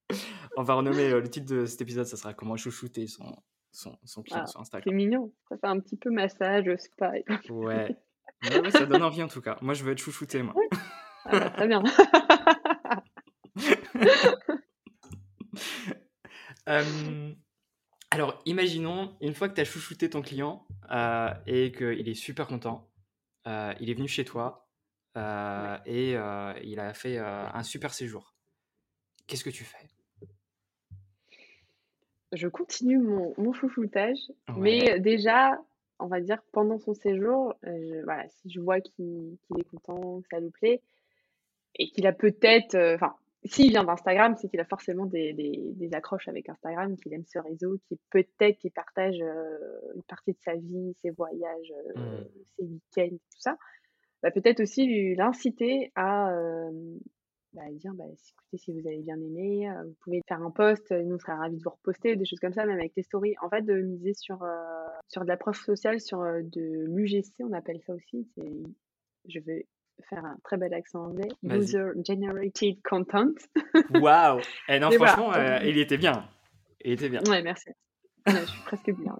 [0.57, 3.35] On va renommer euh, le titre de cet épisode, ça sera comment chouchouter son,
[3.71, 4.83] son, son client ah, sur Instagram.
[4.87, 7.11] C'est mignon, ça fait un petit peu massage, spa.
[7.49, 7.97] Ouais.
[8.43, 8.71] ouais.
[8.71, 9.57] ça donne envie en tout cas.
[9.61, 10.55] Moi, je veux être chouchouté, moi.
[11.25, 11.83] Ah bah, très bien.
[16.69, 17.33] euh,
[18.17, 22.47] alors, imaginons, une fois que tu as chouchouté ton client euh, et qu'il est super
[22.47, 22.89] content,
[23.45, 24.67] euh, il est venu chez toi
[25.15, 26.13] euh, et
[26.67, 28.33] il a fait un super séjour.
[29.27, 29.87] Qu'est-ce que tu fais?
[32.31, 34.17] Je continue mon, chouchoutage,
[34.55, 35.61] mais déjà,
[35.99, 37.53] on va dire pendant son séjour,
[38.03, 40.81] voilà, si je vois qu'il est content, que ça lui plaît,
[41.75, 43.15] et qu'il a peut-être, enfin,
[43.47, 47.39] s'il vient d'Instagram, c'est qu'il a forcément des, des, accroches avec Instagram, qu'il aime ce
[47.39, 49.57] réseau, qui peut-être qu'il partage euh,
[49.95, 52.27] une partie de sa vie, ses voyages, euh, mmh.
[52.55, 53.57] ses week-ends, tout ça.
[54.23, 56.71] Bah, peut-être aussi l'inciter à euh,
[57.53, 61.15] bah, dire bah, écoutez, si vous avez bien aimé, vous pouvez faire un post, nous
[61.15, 63.35] on serait ravis de vous reposter, des choses comme ça, même avec les stories.
[63.41, 64.39] En fait, de miser sur,
[65.07, 68.27] sur de la preuve sociale, sur de l'UGC, on appelle ça aussi.
[69.27, 69.63] Je veux
[70.09, 71.29] faire un très bel accent anglais.
[71.43, 73.33] User Generated Content.
[74.01, 76.27] Waouh eh non, franchement, euh, il était bien.
[76.83, 77.21] Il était bien.
[77.27, 77.69] Ouais, merci.
[78.27, 79.17] je suis presque bien.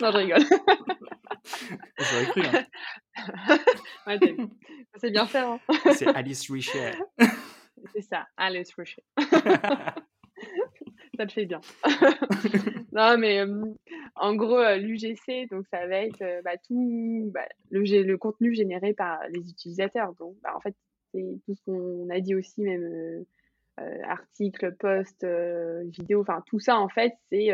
[0.00, 0.42] non, je rigole.
[1.98, 2.42] J'aurais cru.
[2.44, 3.58] Hein.
[4.06, 4.18] ouais,
[4.96, 5.38] c'est bien fait.
[5.38, 5.58] Hein.
[5.94, 6.92] c'est Alice Richet.
[7.92, 9.04] c'est ça, Alice Richet
[11.20, 11.60] ça le fait bien.
[12.92, 13.44] non, mais
[14.16, 19.50] en gros, l'UGC, donc ça va être bah, tout bah, le, contenu généré par les
[19.50, 20.14] utilisateurs.
[20.18, 20.74] Donc, bah, en fait,
[21.12, 23.24] c'est tout ce qu'on a dit aussi, même
[24.04, 25.26] articles, posts,
[25.84, 27.52] vidéos, enfin tout ça, en fait, c'est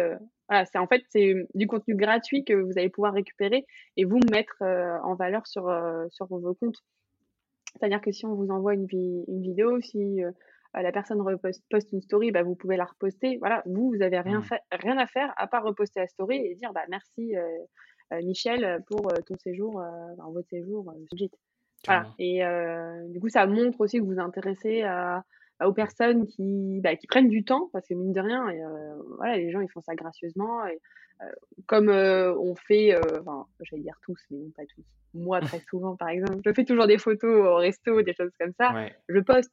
[0.76, 3.64] en fait c'est du contenu gratuit que vous allez pouvoir récupérer
[3.96, 5.72] et vous mettre en valeur sur
[6.10, 6.82] sur vos comptes.
[7.78, 10.30] C'est-à-dire que si on vous envoie une, une vidéo, si euh,
[10.74, 13.38] la personne reposte, poste une story, bah, vous pouvez la reposter.
[13.38, 14.58] Voilà, vous, vous avez rien, mmh.
[14.72, 17.42] rien à faire à part reposter la story et dire bah, merci euh,
[18.12, 19.82] euh, Michel pour ton séjour,
[20.32, 20.94] votre séjour
[21.84, 22.06] Voilà.
[22.18, 22.42] Et
[23.08, 25.24] du coup, ça montre aussi que vous vous intéressez à,
[25.64, 28.60] aux personnes qui, bah, qui prennent du temps, parce que mine de rien, et,
[29.16, 30.66] voilà, les gens ils font ça gracieusement.
[30.66, 30.78] Et,
[31.66, 34.84] comme on fait, enfin, j'allais dire tous, mais non pas tous.
[35.14, 38.52] Moi, très souvent, par exemple, je fais toujours des photos au resto, des choses comme
[38.58, 38.74] ça.
[39.08, 39.50] Je poste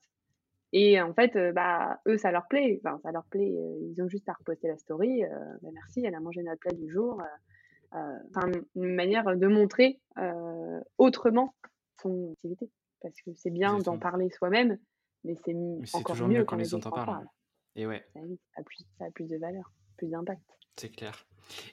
[0.75, 2.81] et en fait, euh, bah, eux, ça leur plaît.
[2.83, 3.53] Enfin, ça leur plaît.
[3.55, 5.23] Euh, ils ont juste à reposter la story.
[5.23, 5.29] Euh,
[5.62, 7.21] bah, merci, elle a mangé notre plat du jour.
[7.91, 10.01] Enfin, une manière de montrer
[10.97, 11.53] autrement
[12.01, 12.71] son activité.
[13.01, 14.79] Parce que c'est bien d'en parler soi-même,
[15.23, 15.53] mais c'est
[15.93, 17.27] encore mieux, mieux quand, les autres en parlent.
[17.75, 18.03] Et ouais.
[18.15, 18.21] Ça
[18.57, 20.41] a, plus, ça a plus de valeur, plus d'impact.
[20.75, 21.27] C'est clair.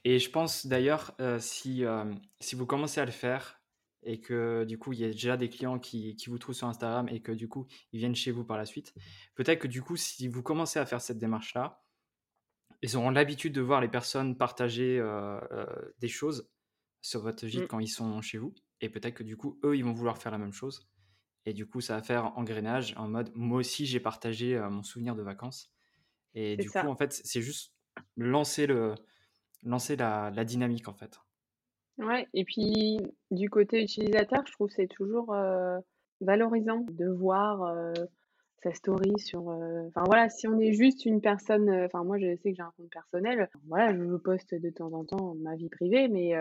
[0.04, 1.86] Et je pense d'ailleurs, si,
[2.38, 3.60] si vous commencez à le faire,
[4.02, 6.66] et que du coup il y a déjà des clients qui, qui, vous trouvent sur
[6.66, 8.94] Instagram et que du coup ils viennent chez vous par la suite,
[9.34, 11.82] peut-être que du coup si vous commencez à faire cette démarche-là,
[12.82, 15.66] ils auront l'habitude de voir les personnes partager euh, euh,
[15.98, 16.50] des choses
[17.02, 17.68] sur votre gîte mmh.
[17.68, 20.32] quand ils sont chez vous et peut-être que du coup eux ils vont vouloir faire
[20.32, 20.88] la même chose
[21.44, 24.82] et du coup ça va faire engrenage en mode moi aussi j'ai partagé euh, mon
[24.82, 25.72] souvenir de vacances
[26.34, 27.74] Et du coup, en fait, c'est juste
[28.16, 28.94] lancer, le,
[29.62, 31.18] lancer la, la, dynamique, en fait.
[32.00, 32.98] Ouais, et puis
[33.30, 35.34] du côté utilisateur, je trouve c'est toujours
[36.20, 37.74] valorisant de voir
[38.62, 39.48] sa story sur.
[39.88, 41.68] Enfin voilà, si on est juste une personne.
[41.84, 43.50] Enfin, moi, je sais que j'ai un compte personnel.
[43.68, 46.32] Voilà, je poste de temps en temps ma vie privée, mais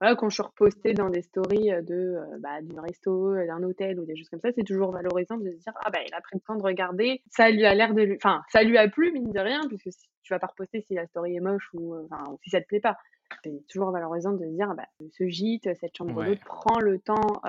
[0.00, 4.04] voilà, quand je suis repostée dans des stories de bah, du resto, d'un hôtel ou
[4.04, 6.34] des choses comme ça, c'est toujours valorisant de se dire ah bah il a pris
[6.34, 9.12] le temps de regarder, ça lui a l'air de lui, enfin ça lui a plu
[9.12, 11.94] mine de rien puisque si, tu vas pas reposter si la story est moche ou
[12.42, 12.96] si ça te plaît pas.
[13.42, 16.36] C'est toujours valorisant de se dire bah, ce gîte, cette chambre ouais.
[16.36, 17.40] prend le temps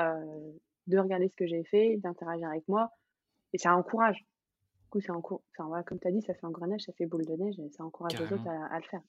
[0.88, 2.91] de regarder ce que j'ai fait, d'interagir avec moi
[3.54, 4.26] et ça encourage.
[4.84, 5.43] Du coup, c'est encourage.
[5.58, 7.69] Enfin, voilà, comme tu as dit, ça fait engrenage, ça fait boule de neige et
[7.71, 9.02] ça encourage les autres à, à le faire.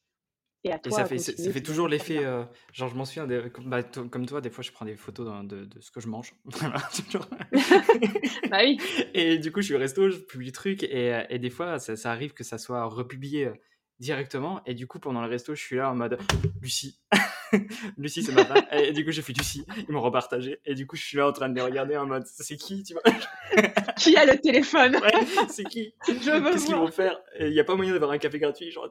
[0.65, 3.29] Et, ça, fait, ça fait toujours l'effet, euh, genre je m'en souviens,
[3.67, 6.35] bah, comme toi, des fois je prends des photos de, de, ce que je mange.
[8.51, 8.81] bah oui.
[9.15, 11.51] Et du coup je suis au resto, je publie le truc et, euh, et des
[11.51, 13.55] fois ça, ça, arrive que ça soit republié euh,
[13.99, 16.19] directement et du coup pendant le resto je suis là en mode
[16.61, 17.01] Lucie.
[17.97, 20.97] Lucie c'est matin et du coup j'ai fait Lucie, ils m'ont repartagé et du coup
[20.97, 23.03] je suis là en train de les regarder en mode c'est qui tu vois
[23.97, 27.75] Qui a le téléphone ouais, C'est qui Qu'est-ce qu'ils vont faire Il n'y a pas
[27.75, 28.91] moyen d'avoir un café gratuit genre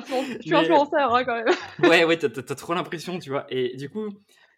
[0.00, 1.54] je suis influenceur hein, quand même.
[1.90, 3.46] ouais, ouais, t'as, trop l'impression, tu vois.
[3.50, 4.06] Et du coup,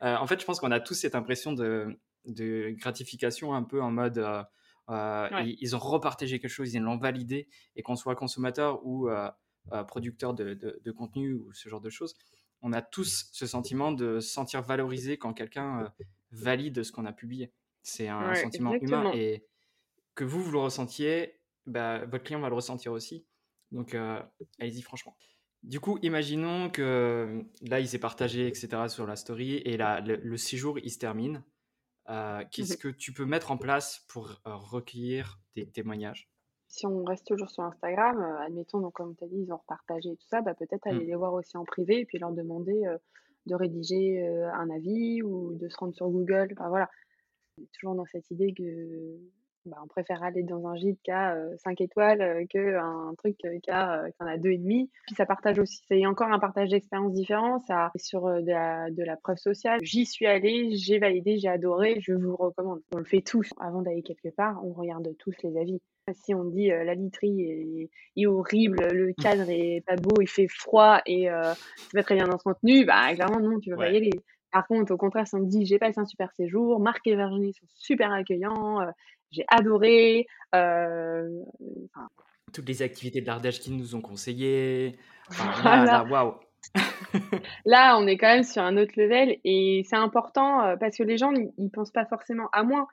[0.02, 3.82] euh, en fait, je pense qu'on a tous cette impression de, de gratification un peu
[3.82, 4.18] en mode.
[4.18, 4.42] Euh,
[4.90, 5.28] euh,
[5.60, 9.08] ils, ont repartagé quelque chose, ils l'ont validé, et qu'on soit consommateur ou
[9.88, 12.14] producteur de, de, contenu ou ce genre de choses,
[12.60, 15.92] on a tous ce sentiment de se sentir valorisé quand quelqu'un
[16.30, 17.52] valide ce qu'on a publié.
[17.82, 19.44] C'est un sentiment humain et
[20.14, 23.26] que vous, vous le ressentiez, bah, votre client va le ressentir aussi.
[23.72, 24.20] Donc, euh,
[24.60, 25.16] allez-y, franchement.
[25.62, 30.36] Du coup, imaginons que là, il s'est partagé, etc., sur la story, et là, le,
[30.36, 31.42] séjour, il se termine.
[32.08, 32.78] Euh, qu'est-ce mhm.
[32.78, 36.28] que tu peux mettre en place pour euh, recueillir des témoignages?
[36.68, 40.10] Si on reste toujours sur Instagram, admettons, donc comme tu as dit, ils ont repartagé
[40.10, 41.08] et tout ça, bah, peut-être aller mmh.
[41.08, 42.82] les voir aussi en privé et puis leur demander
[43.46, 46.48] de rédiger un avis ou de se rendre sur Google.
[46.52, 46.90] Enfin, voilà.
[47.74, 49.20] Toujours dans cette idée que
[49.66, 54.10] bah, on préfère aller dans un gîte qui a 5 étoiles qu'un truc qui, a,
[54.10, 54.88] qui en a 2,5.
[55.06, 59.02] Puis ça partage aussi, c'est encore un partage d'expériences différents, ça sur de la, de
[59.02, 59.80] la preuve sociale.
[59.82, 62.80] J'y suis allée, j'ai validé, j'ai adoré, je vous recommande.
[62.94, 63.50] On le fait tous.
[63.58, 65.80] Avant d'aller quelque part, on regarde tous les avis.
[66.12, 71.00] Si on dit la literie est, horrible, le cadre est pas beau, il fait froid
[71.06, 71.28] et
[71.76, 74.10] c'est pas très bien entretenu, bah clairement non, tu vas pas y aller.
[74.52, 77.16] Par contre, au contraire, si on me dit j'ai passé un super séjour, Marc et
[77.16, 78.80] Virginie sont super accueillants,
[79.34, 80.26] j'ai adoré.
[80.54, 81.28] Euh,
[82.52, 84.96] Toutes les activités de l'Ardèche qu'ils nous ont conseillées.
[85.64, 86.34] là, waouh!
[87.66, 91.02] là, on est quand même sur un autre level et c'est important euh, parce que
[91.02, 92.86] les gens ils pensent pas forcément à moins.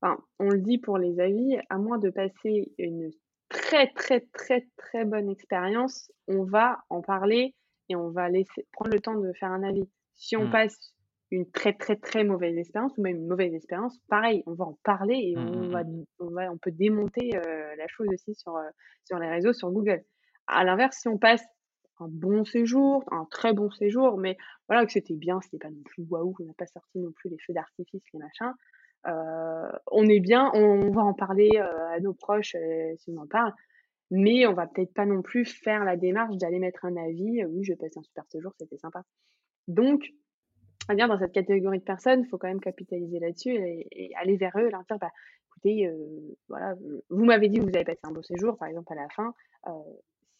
[0.00, 3.10] Enfin, on le dit pour les avis, à moins de passer une
[3.48, 7.54] très très très très bonne expérience, on va en parler
[7.88, 9.88] et on va laisser prendre le temps de faire un avis.
[10.14, 10.50] Si on mmh.
[10.50, 10.94] passe
[11.32, 14.78] une très très très mauvaise expérience ou même une mauvaise expérience, pareil, on va en
[14.84, 16.04] parler et mmh, on, mmh, va, mmh.
[16.20, 18.58] on, va, on peut démonter la chose aussi sur,
[19.04, 20.04] sur les réseaux, sur Google.
[20.46, 21.42] À l'inverse, si on passe
[22.00, 24.36] un bon séjour, un très bon séjour, mais
[24.68, 27.30] voilà, que c'était bien, c'était pas non plus waouh, on n'a pas sorti non plus
[27.30, 28.52] les feux d'artifice, les machins,
[29.90, 32.56] on est bien, on, va en parler à nos proches
[32.98, 33.54] si on en parle,
[34.10, 37.64] mais on va peut-être pas non plus faire la démarche d'aller mettre un avis, oui,
[37.64, 39.02] je passe un super séjour, c'était sympa.
[39.68, 40.12] Donc,
[40.88, 44.36] à dire dans cette catégorie de personnes, il faut quand même capitaliser là-dessus et, aller
[44.36, 45.10] vers eux, leur dire bah,
[45.48, 46.74] écoutez, euh, voilà,
[47.10, 49.34] vous m'avez dit que vous avez passé un beau séjour, par exemple à la fin.
[49.68, 49.70] Euh,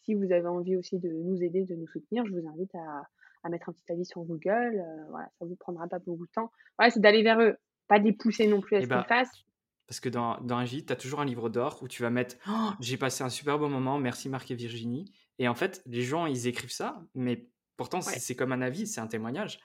[0.03, 3.07] si vous avez envie aussi de nous aider, de nous soutenir, je vous invite à,
[3.43, 4.83] à mettre un petit avis sur Google.
[4.85, 6.51] Euh, voilà, ça vous prendra pas beaucoup de temps.
[6.77, 7.55] Voilà, c'est d'aller vers eux,
[7.87, 9.45] pas de les pousser non plus à eh ce qu'ils bah, fassent.
[9.87, 12.09] Parce que dans, dans un gîte, tu as toujours un livre d'or où tu vas
[12.09, 15.11] mettre «Oh, J'ai passé un super bon moment, merci Marc et Virginie.
[15.39, 19.01] Et en fait, les gens, ils écrivent ça, mais pourtant, c'est comme un avis, c'est
[19.01, 19.59] un témoignage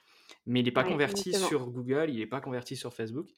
[0.47, 3.29] mais il n'est pas converti sur Google, il n'est pas converti sur Facebook.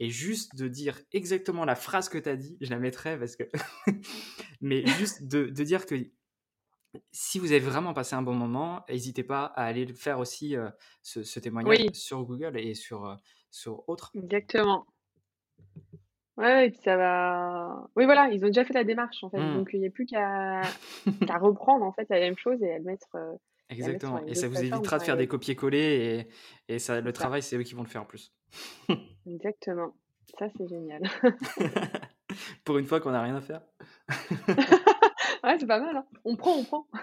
[0.00, 3.34] Et juste de dire exactement la phrase que tu as dit, je la mettrai parce
[3.34, 3.44] que.
[4.60, 5.96] mais juste de, de, dire que
[7.10, 10.70] si vous avez vraiment passé un bon moment, n'hésitez pas à aller faire aussi euh,
[11.02, 13.14] ce, témoignage sur Google et sur, euh,
[13.50, 14.12] sur autres.
[14.14, 14.86] Exactement.
[16.36, 17.88] Ouais, ça va.
[17.96, 19.40] Oui, voilà, ils ont déjà fait la démarche en fait.
[19.40, 19.54] Mmh.
[19.54, 20.62] Donc il n'y a plus qu'à
[21.38, 23.16] reprendre en fait la même chose et à le mettre.
[23.16, 23.34] Euh,
[23.70, 24.24] Exactement.
[24.26, 26.26] Et ça vous évitera de faire des copier-coller
[26.68, 28.32] et, et ça, le travail, c'est eux qui vont le faire en plus.
[29.26, 29.94] Exactement.
[30.38, 31.02] Ça, c'est génial.
[32.64, 33.62] Pour une fois qu'on n'a rien à faire.
[35.44, 35.96] ouais, c'est pas mal.
[35.96, 36.06] Hein.
[36.24, 36.86] On prend, on prend.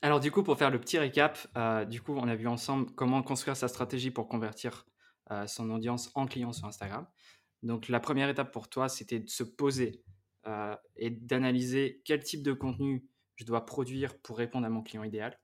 [0.00, 2.88] Alors du coup, pour faire le petit récap, euh, du coup, on a vu ensemble
[2.94, 4.86] comment construire sa stratégie pour convertir
[5.32, 7.04] euh, son audience en client sur Instagram.
[7.64, 10.04] Donc la première étape pour toi, c'était de se poser
[10.46, 13.04] euh, et d'analyser quel type de contenu
[13.38, 15.38] je dois produire pour répondre à mon client idéal.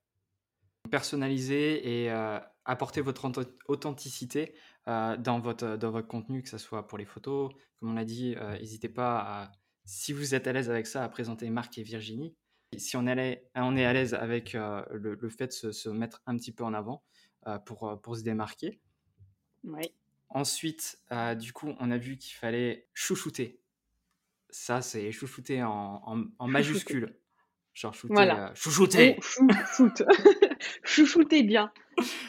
[0.90, 3.30] Personnaliser et euh, apporter votre
[3.68, 4.54] authenticité
[4.86, 7.52] euh, dans, votre, dans votre contenu, que ce soit pour les photos.
[7.78, 9.52] Comme on l'a dit, n'hésitez pas, à,
[9.84, 12.36] si vous êtes à l'aise avec ça, à présenter Marc et Virginie.
[12.76, 16.64] Si on, est à l'aise avec le, fait de se, se, mettre un petit peu
[16.64, 17.02] en avant
[17.64, 18.80] pour, pour se démarquer.
[19.62, 19.94] Oui.
[20.34, 23.60] Ensuite, euh, du coup, on a vu qu'il fallait chouchouter.
[24.50, 26.02] Ça, c'est chouchouter en,
[26.38, 27.16] en, majuscule.
[27.74, 28.50] Genre shooter, voilà.
[28.50, 29.18] Euh, chouchouter.
[30.84, 31.72] chouchouter bien.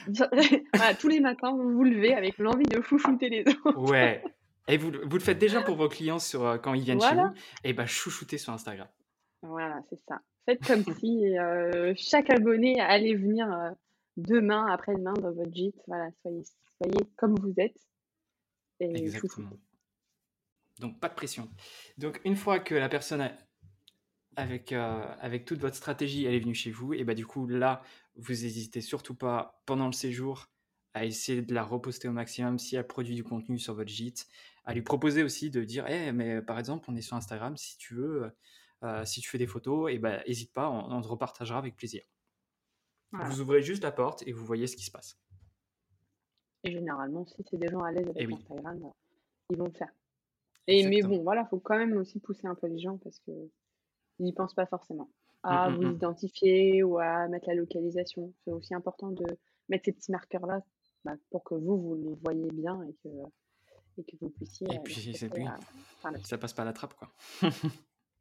[0.99, 3.77] tous les matins, vous vous levez avec l'envie de chouchouter les autres.
[3.77, 4.23] ouais.
[4.67, 7.13] Et vous, vous, le faites déjà pour vos clients sur, euh, quand ils viennent chez
[7.13, 7.29] vous?
[7.63, 8.87] Et bah, chouchouter sur Instagram.
[9.43, 10.21] Voilà, c'est ça.
[10.47, 11.35] Faites comme si
[11.95, 13.47] chaque abonné allait venir
[14.17, 15.79] demain, après-demain dans votre gîte.
[15.85, 16.41] Voilà, soyez,
[16.81, 17.77] soyez comme vous êtes.
[18.79, 19.51] Exactement.
[20.79, 21.47] Donc pas de pression.
[21.99, 23.29] Donc une fois que la personne
[24.35, 27.47] avec, euh, avec toute votre stratégie, elle est venue chez vous, et bah du coup
[27.47, 27.81] là,
[28.15, 30.47] vous n'hésitez surtout pas pendant le séjour
[30.93, 34.27] à essayer de la reposter au maximum si elle produit du contenu sur votre gîte,
[34.63, 37.77] à lui proposer aussi de dire, hey, mais par exemple, on est sur Instagram, si
[37.77, 38.31] tu veux,
[38.83, 42.03] euh, si tu fais des photos, et bah n'hésite pas, on, te repartagera avec plaisir.
[43.11, 45.17] Vous ouvrez juste la porte et vous voyez ce qui se passe.
[46.63, 48.89] Et généralement, si c'est des gens à l'aise avec Instagram, euh,
[49.51, 49.93] ils vont le faire.
[50.67, 53.19] Et, mais bon, voilà, il faut quand même aussi pousser un peu les gens parce
[54.15, 55.09] qu'ils n'y pensent pas forcément
[55.43, 55.95] à mmh, mmh, vous mmh.
[55.95, 58.33] identifier ou à mettre la localisation.
[58.43, 59.25] C'est aussi important de
[59.69, 60.61] mettre ces petits marqueurs-là
[61.03, 63.09] bah, pour que vous, vous les voyez bien et que,
[63.97, 64.67] et que vous puissiez.
[64.73, 65.29] Et puis, c'est
[66.23, 67.11] ça passe pas la trappe, quoi.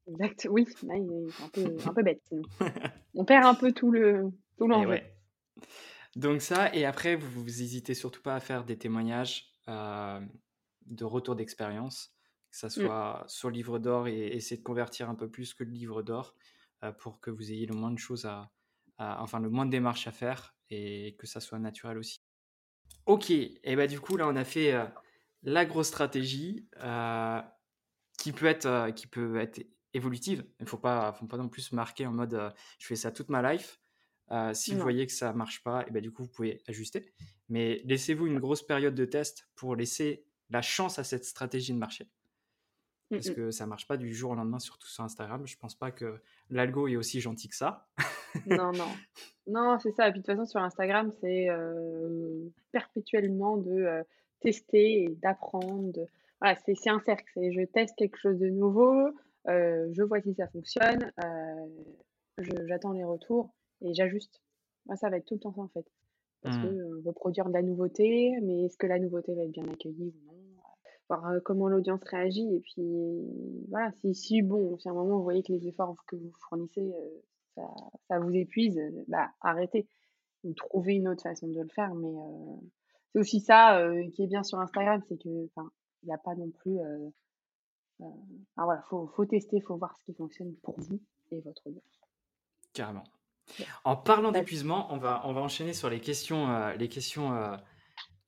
[0.06, 2.42] exact, oui, là, il est un peu, un peu bête sinon.
[3.14, 5.00] On perd un peu tout le tout l'enjeu.
[6.16, 10.20] Donc ça, et après, vous, vous hésitez surtout pas à faire des témoignages euh,
[10.86, 12.13] de retour d'expérience,
[12.54, 12.86] que ça mmh.
[12.86, 16.02] soit sur le livre d'or et essayer de convertir un peu plus que le livre
[16.02, 16.34] d'or
[16.82, 18.50] euh, pour que vous ayez le moins de choses à,
[18.98, 22.20] enfin le moins de démarches à faire et que ça soit naturel aussi.
[23.06, 24.86] Ok, et bah du coup là on a fait euh,
[25.42, 26.68] la grosse stratégie
[28.18, 30.44] qui peut être qui peut être évolutive.
[30.60, 33.28] Il faut pas, faut pas non plus se marquer en mode je fais ça toute
[33.28, 33.80] ma life.
[34.30, 37.12] Euh, si vous voyez que ça marche pas, et ben, du coup, vous pouvez ajuster.
[37.48, 41.78] Mais laissez-vous une grosse période de test pour laisser la chance à cette stratégie de
[41.78, 42.08] marcher.
[43.10, 45.46] Mmh Parce que ça marche pas du jour au lendemain, surtout sur Instagram.
[45.46, 47.86] Je pense pas que l'algo est aussi gentil que ça.
[48.46, 48.88] non, non.
[49.46, 50.08] Non, c'est ça.
[50.08, 54.02] Et puis de toute façon, sur Instagram, c'est euh, perpétuellement de euh,
[54.40, 56.06] tester et d'apprendre.
[56.40, 57.30] Voilà, c'est un cercle.
[57.36, 59.10] Je teste quelque chose de nouveau,
[59.46, 61.12] je vois si ça fonctionne,
[62.38, 64.42] j'attends les retours et j'ajuste.
[64.86, 65.86] Moi, ça va être tout le temps ça en fait.
[66.42, 67.02] Parce que mmh.
[67.06, 70.33] reproduire de la nouveauté, mais est-ce que la nouveauté va être bien accueillie ou non?
[71.08, 72.54] Voir comment l'audience réagit.
[72.54, 72.82] Et puis,
[73.68, 76.32] voilà, si, si, bon, si à un moment vous voyez que les efforts que vous
[76.48, 76.92] fournissez,
[77.54, 77.62] ça,
[78.08, 79.86] ça, vous épuise, bah arrêtez.
[80.44, 81.94] Ou trouvez une autre façon de le faire.
[81.94, 82.12] Mais
[83.12, 86.50] c'est aussi ça qui est bien sur Instagram, c'est que, il n'y a pas non
[86.50, 86.78] plus.
[88.00, 88.06] Euh,
[88.56, 92.00] voilà, faut, faut tester, faut voir ce qui fonctionne pour vous et votre audience.
[92.72, 93.04] Carrément.
[93.84, 97.56] En parlant d'épuisement, on va, on va enchaîner sur les questions, euh, les questions euh,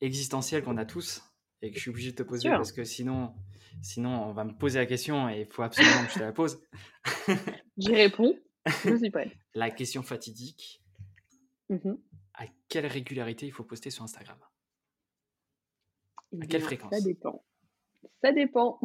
[0.01, 1.23] existentielles qu'on a tous
[1.63, 3.35] et que je suis obligé de te poser parce que sinon,
[3.83, 6.33] sinon on va me poser la question et il faut absolument que je te la
[6.33, 6.61] pose.
[7.79, 8.35] J'y réponds.
[8.67, 9.33] Je suis prêt.
[9.55, 10.83] la question fatidique.
[11.69, 11.95] Mmh
[12.39, 14.37] à quelle régularité il faut poster sur Instagram?
[16.39, 16.93] À quelle fréquence?
[16.93, 17.43] Ça dépend.
[18.21, 18.79] Ça dépend.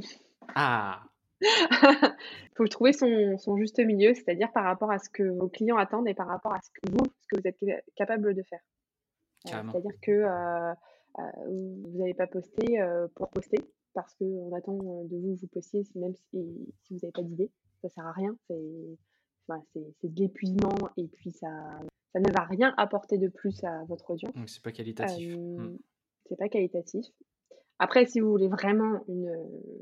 [0.55, 1.03] Ah
[1.41, 1.49] il
[2.55, 6.07] faut trouver son, son juste milieu, c'est-à-dire par rapport à ce que vos clients attendent
[6.07, 8.59] et par rapport à ce que vous, ce que vous êtes capable de faire.
[9.47, 10.73] Euh, c'est-à-dire que euh,
[11.17, 12.79] vous n'allez pas poster
[13.15, 13.59] pour poster,
[13.93, 16.37] parce qu'on attend de vous vous postiez, même si,
[16.83, 17.51] si vous n'avez pas d'idée.
[17.81, 18.35] Ça sert à rien.
[18.47, 18.61] C'est
[19.47, 21.49] voilà, de l'épuisement et puis ça,
[22.13, 24.33] ça ne va rien apporter de plus à votre audience.
[24.33, 25.35] Donc c'est pas qualitatif.
[25.35, 25.77] Hmm.
[26.27, 27.05] C'est pas qualitatif.
[27.79, 29.35] Après, si vous voulez vraiment une,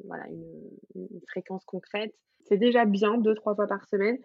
[0.05, 2.15] voilà, une, fréquence concrète,
[2.45, 4.17] c'est déjà bien deux, trois fois par semaine.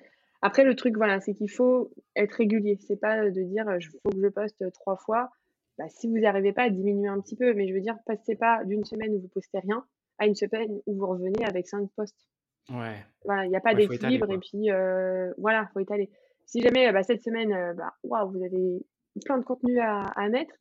[0.43, 2.79] Après, le truc, voilà, c'est qu'il faut être régulier.
[2.87, 5.31] C'est pas de dire, il faut que je poste trois fois.
[5.79, 8.37] Bah, si vous n'arrivez pas à diminuer un petit peu, mais je veux dire, passez
[8.37, 9.85] pas d'une semaine où vous postez rien
[10.19, 12.29] à une semaine où vous revenez avec cinq posts.
[12.71, 12.97] Ouais.
[13.25, 16.11] Voilà, il n'y a pas d'équilibre et puis euh, voilà, faut étaler.
[16.47, 18.87] Si jamais bah, cette semaine, euh, bah, vous avez
[19.25, 20.55] plein de contenu à, à mettre,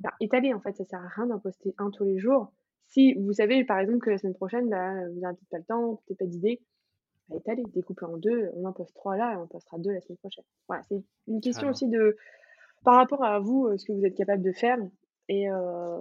[0.00, 2.52] bah, étaler en fait, ça sert à rien d'en poster un tous les jours.
[2.86, 5.64] Si vous savez par exemple que la semaine prochaine, bah, vous n'avez peut-être pas le
[5.64, 6.62] temps, peut-être pas d'idée,
[7.28, 10.00] bah, étaler, découper en deux, on en poste trois là et on postera deux la
[10.00, 10.44] semaine prochaine.
[10.68, 12.16] Voilà, c'est une question aussi de
[12.84, 14.78] par rapport à vous, euh, ce que vous êtes capable de faire.
[15.28, 15.98] Et euh,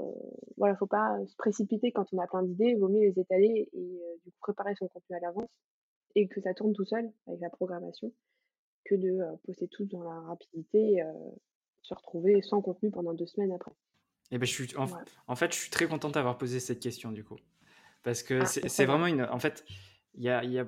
[0.57, 3.69] voilà, faut pas se précipiter quand on a plein d'idées, il vaut mieux les étaler
[3.71, 5.49] et euh, du coup préparer son contenu à l'avance
[6.15, 8.11] et que ça tourne tout seul avec la programmation
[8.83, 11.03] que de euh, poster tout dans la rapidité et
[11.81, 13.71] se retrouver sans contenu pendant deux semaines après.
[14.31, 15.01] Et eh ben, je suis, en, Ouais.
[15.27, 17.37] en fait, je suis très contente d'avoir posé cette question du coup.
[18.03, 19.23] Parce que Ah, c'est vraiment une.
[19.23, 19.63] En fait,
[20.15, 20.67] il y a, y a-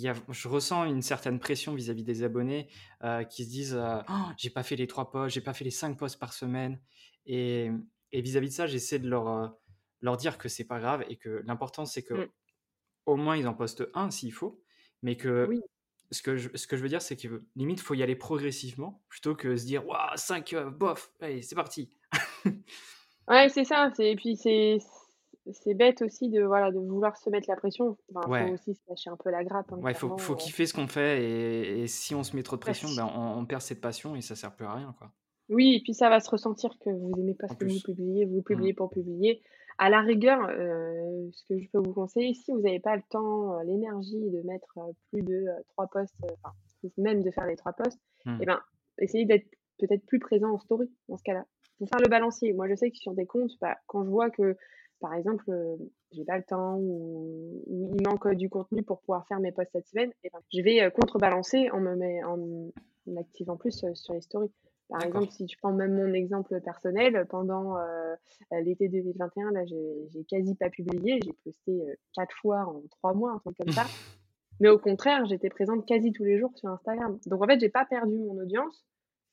[0.00, 2.68] y a- je ressens une certaine pression vis-à-vis des abonnés
[3.04, 5.64] euh, qui se disent euh, Oh, j'ai pas fait les trois posts, j'ai pas fait
[5.64, 6.80] les cinq posts par semaine.
[7.26, 7.70] Et,
[8.12, 9.48] vis-à-vis de ça, j'essaie de leur, euh,
[10.00, 12.28] leur dire que c'est pas grave et que l'important c'est que Mm.
[13.06, 14.62] au moins ils en postent un s'il faut,
[15.02, 15.60] mais que Oui,
[16.12, 19.02] ce que je, ce que je veux dire c'est que limite faut y aller progressivement
[19.08, 21.90] plutôt que se dire Waouh, 5 bof, allez, c'est parti.
[23.28, 23.90] ouais, c'est ça.
[23.98, 24.78] Et puis c'est,
[25.52, 27.96] c'est bête aussi de, voilà, de vouloir se mettre la pression.
[28.14, 30.36] Enfin, faut aussi se lâcher un peu la grappe, hein, Ouais, faut, faut euh.
[30.36, 33.08] kiffer ce qu'on fait et, et si on se met trop de pression, si- ben
[33.16, 35.10] on, on perd cette passion et ça sert plus à rien, quoi.
[35.48, 37.80] Oui, et puis ça va se ressentir que vous aimez pas En ce que vous
[37.84, 38.42] publiez, vous Mm.
[38.44, 39.42] publiez pour publier.
[39.78, 43.02] À la rigueur, euh, ce que je peux vous conseiller, si vous n'avez pas le
[43.10, 44.74] temps, euh, l'énergie de mettre
[45.12, 46.54] plus de trois posts, enfin,
[46.96, 48.38] même de faire les trois posts, Mm.
[48.40, 48.60] eh ben,
[48.98, 49.46] essayez d'être
[49.78, 51.44] peut-être plus présent en story dans ce cas-là.
[51.78, 52.52] Faut faire le balancier.
[52.54, 54.56] Moi, je sais que sur des comptes, bah, quand je vois que,
[55.00, 55.76] par exemple, euh,
[56.12, 59.52] j'ai pas le temps ou, ou il manque euh, du contenu pour pouvoir faire mes
[59.52, 62.38] posts cette semaine, eh ben, je vais euh, contrebalancer en me met, en,
[63.08, 64.50] en activant plus sur les stories.
[64.88, 67.74] Par exemple, si je prends même mon exemple personnel, pendant
[68.52, 71.18] l'été 2021, là, j'ai quasi pas publié.
[71.24, 71.82] J'ai posté
[72.14, 73.82] quatre fois en trois mois, un truc comme ça.
[74.60, 77.18] Mais au contraire, j'étais présente quasi tous les jours sur Instagram.
[77.26, 78.86] Donc en fait, j'ai pas perdu mon audience.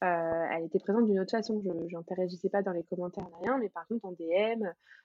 [0.04, 1.62] Euh, elle était présente d'une autre façon.
[1.64, 3.58] Je n'interagissais pas dans les commentaires, rien.
[3.58, 4.64] Mais par contre, en DM,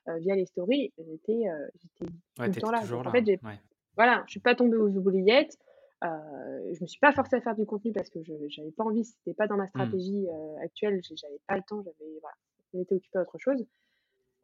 [0.09, 2.80] euh, via les stories, j'étais euh, j'étais Ouais, tout le temps là.
[2.80, 3.61] en fait, Ouais.
[3.96, 5.57] voilà, je suis pas tombée aux oubliettes.
[6.05, 8.84] Euh, je me suis pas forcée à faire du contenu parce que je j'avais pas
[8.84, 9.68] envie, c'était pas dans ma Mm.
[9.68, 12.36] stratégie euh, actuelle, j'avais pas le temps, j'avais voilà,
[12.74, 13.64] on était occupé à autre chose.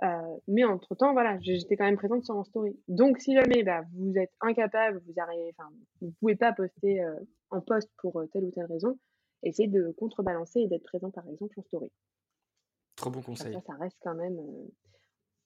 [0.02, 2.76] Euh, mais entre temps, voilà, j'étais quand même présente sur mon story.
[2.88, 7.14] Donc, si jamais bah, vous êtes incapable, vous arrivez, enfin, vous pouvez pas poster euh,
[7.50, 8.98] en post pour euh, telle ou telle raison,
[9.44, 11.90] essayez de contrebalancer et d'être présent par exemple en story.
[12.96, 13.52] Trop bon conseil.
[13.52, 14.38] ça, ça reste quand même.
[14.38, 14.68] euh,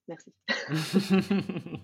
[0.09, 0.33] Merci.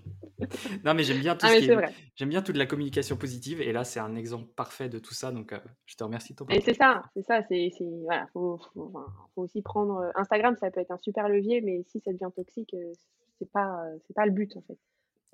[0.84, 3.70] non, mais j'aime bien tout Ah ce est, j'aime bien toute la communication positive et
[3.70, 6.46] là c'est un exemple parfait de tout ça, donc euh, je te remercie de ton
[6.48, 7.70] Et c'est ça, c'est ça, c'est,
[8.02, 9.04] voilà, faut, faut, enfin,
[9.34, 12.30] faut aussi prendre euh, Instagram, ça peut être un super levier, mais si ça devient
[12.34, 12.74] toxique,
[13.38, 14.78] c'est pas, c'est pas le but en fait.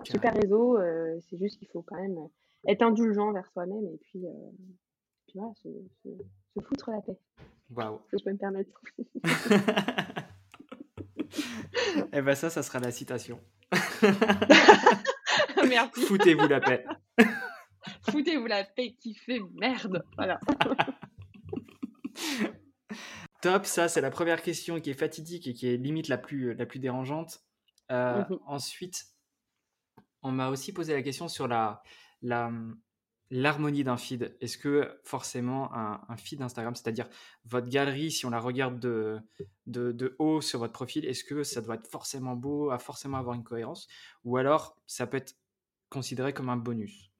[0.01, 2.18] Un super réseau, euh, c'est juste qu'il faut quand même
[2.66, 4.24] être indulgent vers soi-même et puis,
[5.31, 5.68] puis voilà, se,
[6.03, 6.09] se,
[6.55, 7.16] se foutre la paix,
[7.70, 8.01] Waouh.
[8.11, 8.70] si je peux me permettre.
[12.12, 13.41] Eh ben ça, ça sera la citation.
[15.68, 16.03] Merci.
[16.03, 16.85] Foutez-vous la paix.
[18.11, 20.03] Foutez-vous la paix qui fait merde.
[20.16, 20.41] Voilà.
[23.43, 26.55] Top, ça c'est la première question qui est fatidique et qui est limite la plus,
[26.55, 27.41] la plus dérangeante.
[27.93, 28.39] Euh, Mhm.
[28.47, 29.05] ensuite,
[30.22, 31.83] on m'a aussi posé la question sur la,
[32.22, 32.51] la,
[33.31, 34.37] l'harmonie d'un feed.
[34.41, 37.09] Est-ce que forcément un, un feed Instagram, c'est-à-dire
[37.45, 39.20] votre galerie, si on la regarde de,
[39.66, 43.18] de, de haut sur votre profil, est-ce que ça doit être forcément beau, à forcément
[43.18, 43.87] avoir une cohérence?
[44.24, 45.37] Ou alors ça peut être
[45.91, 47.11] considéré comme un bonus?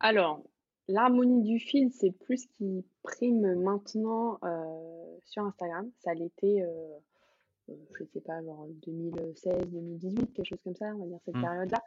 [0.00, 0.42] Alors,
[0.86, 5.90] l'harmonie du feed, c'est plus ce qui prime maintenant euh, sur Instagram.
[5.98, 6.98] Ça l'était, euh,
[7.70, 11.34] euh, je sais pas, genre 2016, 2018, quelque chose comme ça, on va dire cette
[11.34, 11.42] Mm.
[11.42, 11.82] période-là.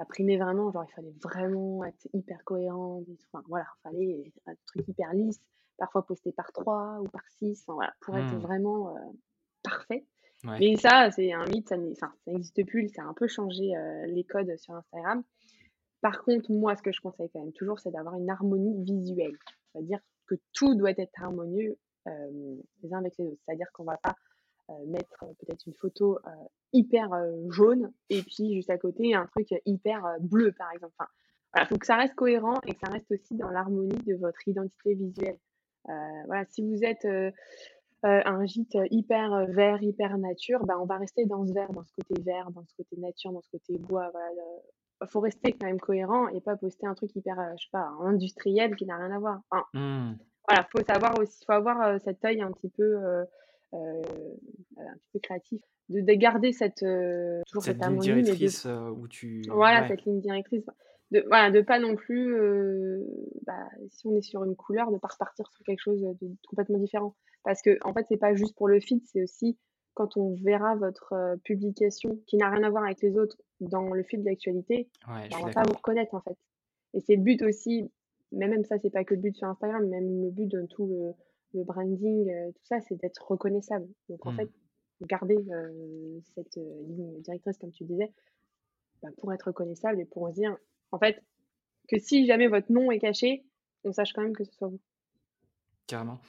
[0.00, 3.02] Ça primait vraiment, genre il fallait vraiment être hyper cohérent.
[3.34, 5.42] Enfin, voilà, il fallait un truc hyper lisse,
[5.76, 8.38] parfois posté par 3 ou par 6, enfin, voilà, pour être Mm.
[8.38, 9.00] vraiment euh,
[9.62, 10.06] parfait.
[10.44, 10.56] Ouais.
[10.58, 11.76] Mais ça, c'est un mythe, ça
[12.26, 15.22] n'existe plus, ça a un peu changé euh, les codes sur Instagram.
[16.00, 19.36] Par contre, moi, ce que je conseille quand même toujours, c'est d'avoir une harmonie visuelle.
[19.74, 21.76] C'est-à-dire que tout doit être harmonieux
[22.08, 23.42] euh, les uns avec les autres.
[23.44, 24.16] C'est-à-dire qu'on va pas
[24.86, 26.30] mettre euh, peut-être une photo euh,
[26.72, 30.92] hyper euh, jaune et puis juste à côté un truc hyper euh, bleu, par exemple.
[30.98, 31.10] Enfin,
[31.52, 34.46] voilà, faut que ça reste cohérent et que ça reste aussi dans l'harmonie de votre
[34.46, 35.38] identité visuelle.
[35.88, 35.92] Euh,
[36.26, 37.30] voilà, si vous êtes euh,
[38.06, 41.72] euh, un gîte hyper euh, vert, hyper nature, bah, on va rester dans ce vert,
[41.72, 44.08] dans ce côté vert, dans ce côté nature, dans ce côté bois.
[44.12, 47.64] Voilà, le- faut rester quand même cohérent et pas poster un truc hyper, euh, je
[47.64, 49.40] sais pas, industriel qui n'a rien à voir.
[49.50, 50.12] Enfin, Mm.
[50.46, 53.24] voilà, faut savoir aussi, faut avoir euh, cet œil un petit peu, euh, euh,
[53.72, 58.66] un petit peu créatif, de, de garder cette euh, toujours Cette cette ligne harmonie, directrice
[58.66, 59.42] euh, où tu...
[59.48, 59.88] voilà Ouais.
[59.88, 60.64] cette ligne directrice,
[61.10, 63.04] de voilà, de pas non plus, euh,
[63.46, 66.78] bah, si on est sur une couleur, de pas repartir sur quelque chose de complètement
[66.78, 67.14] différent,
[67.44, 69.58] parce que en fait c'est pas juste pour le feed, c'est aussi
[69.94, 73.92] quand on verra votre euh, publication qui n'a rien à voir avec les autres dans
[73.92, 76.36] le fil d'actualité, Ouais, bah, on va pas vous reconnaître en fait.
[76.94, 77.90] Et c'est le but aussi,
[78.32, 80.86] mais même ça, c'est pas que le but sur Instagram, même le but de tout
[80.86, 81.12] le,
[81.54, 83.88] le branding, euh, tout ça, c'est d'être reconnaissable.
[84.08, 84.36] Donc en Mm.
[84.36, 84.50] fait,
[85.02, 85.36] garder
[86.34, 88.12] cette ligne directrice, comme tu disais,
[89.02, 90.56] bah, pour être reconnaissable et pour dire,
[90.92, 91.22] en fait,
[91.88, 93.46] que si jamais votre nom est caché,
[93.84, 94.80] on sache quand même que ce soit vous.
[95.86, 96.20] Carrément.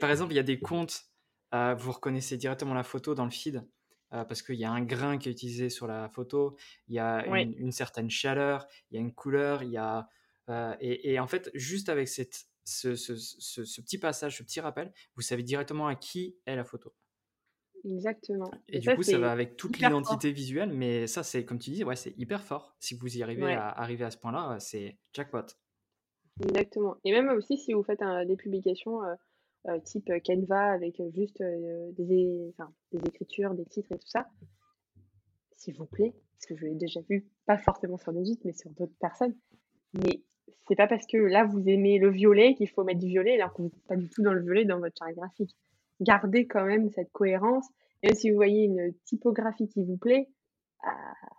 [0.00, 1.04] Par exemple, il y a des comptes,
[1.52, 3.62] vous reconnaissez directement la photo dans le feed.
[4.10, 6.56] parce qu'il y a un grain qui est utilisé sur la photo,
[6.88, 10.08] il y a une, certaine chaleur, il y a une couleur, il y a
[10.80, 15.42] et, en fait juste avec cette, ce, ce, petit passage, ce petit rappel, vous savez
[15.42, 16.92] directement à qui est la photo.
[17.84, 18.50] Exactement.
[18.68, 21.84] Et, du coup, ça va avec toute l'identité visuelle, mais ça, c'est comme tu dis,
[21.84, 22.76] ouais, c'est hyper fort.
[22.80, 25.46] Si vous y arrivez à arriver à ce point-là, c'est jackpot.
[26.42, 26.96] Exactement.
[27.04, 29.00] Et même aussi si vous faites des publications
[29.84, 32.54] type Canva avec juste des,
[32.92, 34.28] des écritures, des titres et tout ça,
[35.56, 38.70] s'il vous plaît, parce que je l'ai déjà vu, pas forcément sur Legit, mais sur
[38.70, 39.36] d'autres personnes,
[39.92, 40.22] mais
[40.66, 43.52] c'est pas parce que là vous aimez le violet qu'il faut mettre du violet alors
[43.52, 45.54] que vous n'êtes pas du tout dans le violet dans votre charte graphique
[46.00, 47.66] gardez quand même cette cohérence.
[48.02, 50.28] Et si vous voyez une typographie qui vous plaît,
[50.84, 50.94] ah,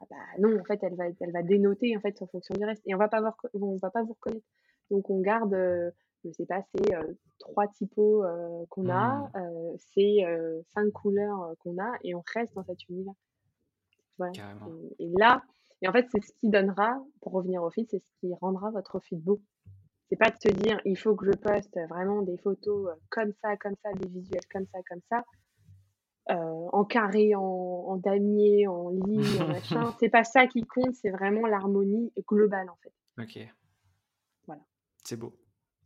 [0.10, 2.82] bah non, en fait, elle va, elle va dénoter en fait en fonction du reste.
[2.86, 4.46] Et on va pas voir, on va pas vous reconnaître.
[4.92, 5.92] Donc on garde, euh,
[6.26, 9.78] je sais pas, c'est euh, trois typos euh, qu'on a, mmh.
[9.94, 10.26] c'est
[10.74, 13.14] cinq couleurs qu'on a, et on reste dans cet univers.
[14.18, 14.34] Voilà.
[15.00, 15.42] Et, et, là,
[15.82, 18.72] et en fait, c'est ce qui donnera, pour revenir au feed, c'est ce qui rendra
[18.72, 19.42] votre feed beau.
[20.10, 23.32] C'est pas de te dire, il faut que je poste vraiment des photos euh, comme
[23.42, 25.24] ça, comme ça, des visuels comme ça, comme ça,
[26.32, 29.96] euh, en carré, en, damier, en ligne, en machin.
[30.00, 32.94] C'est pas ça qui compte, c'est vraiment l'harmonie globale en fait.
[33.22, 33.48] Ok.
[34.48, 34.64] Voilà.
[35.04, 35.36] C'est beau.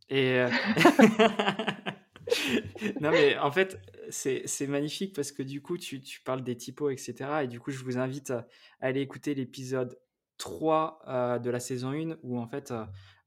[0.08, 0.48] Et euh,
[3.00, 3.78] non, mais en fait,
[4.10, 7.14] c'est magnifique parce que du coup, tu, tu, parles des typos, etc.
[7.42, 8.46] Et du coup, je vous invite à
[8.80, 9.98] aller écouter l'épisode
[10.38, 12.72] 3 de la saison 1 où en fait,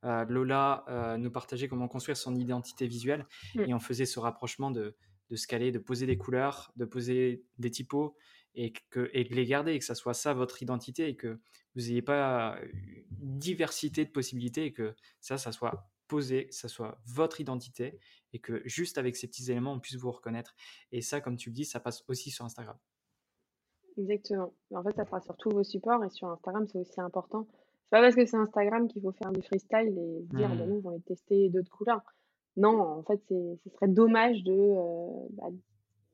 [0.04, 3.26] euh, Lola euh, nous partageait comment construire son identité visuelle
[3.56, 3.62] mm.
[3.62, 4.96] et on faisait ce rapprochement de,
[5.30, 8.16] de scaler, de poser des couleurs, de poser des typos
[8.56, 11.40] et, que, et de les garder et que ça soit ça votre identité et que
[11.76, 12.60] vous n'ayez pas
[13.22, 18.00] une diversité de possibilités et que ça, ça soit posé, que ça soit votre identité
[18.34, 20.56] et que juste avec ces petits éléments, on puisse vous reconnaître.
[20.92, 22.78] Et ça, comme tu le dis, ça passe aussi sur Instagram.
[23.98, 24.54] Exactement.
[24.74, 27.48] En fait, ça fera sur tous vos supports et sur Instagram, c'est aussi important
[27.88, 30.70] c'est pas parce que c'est Instagram qu'il faut faire du freestyle et dire, bah mmh.
[30.70, 32.02] non, on va tester d'autres couleurs.
[32.58, 35.48] Non, en fait, ce serait dommage de euh, bah,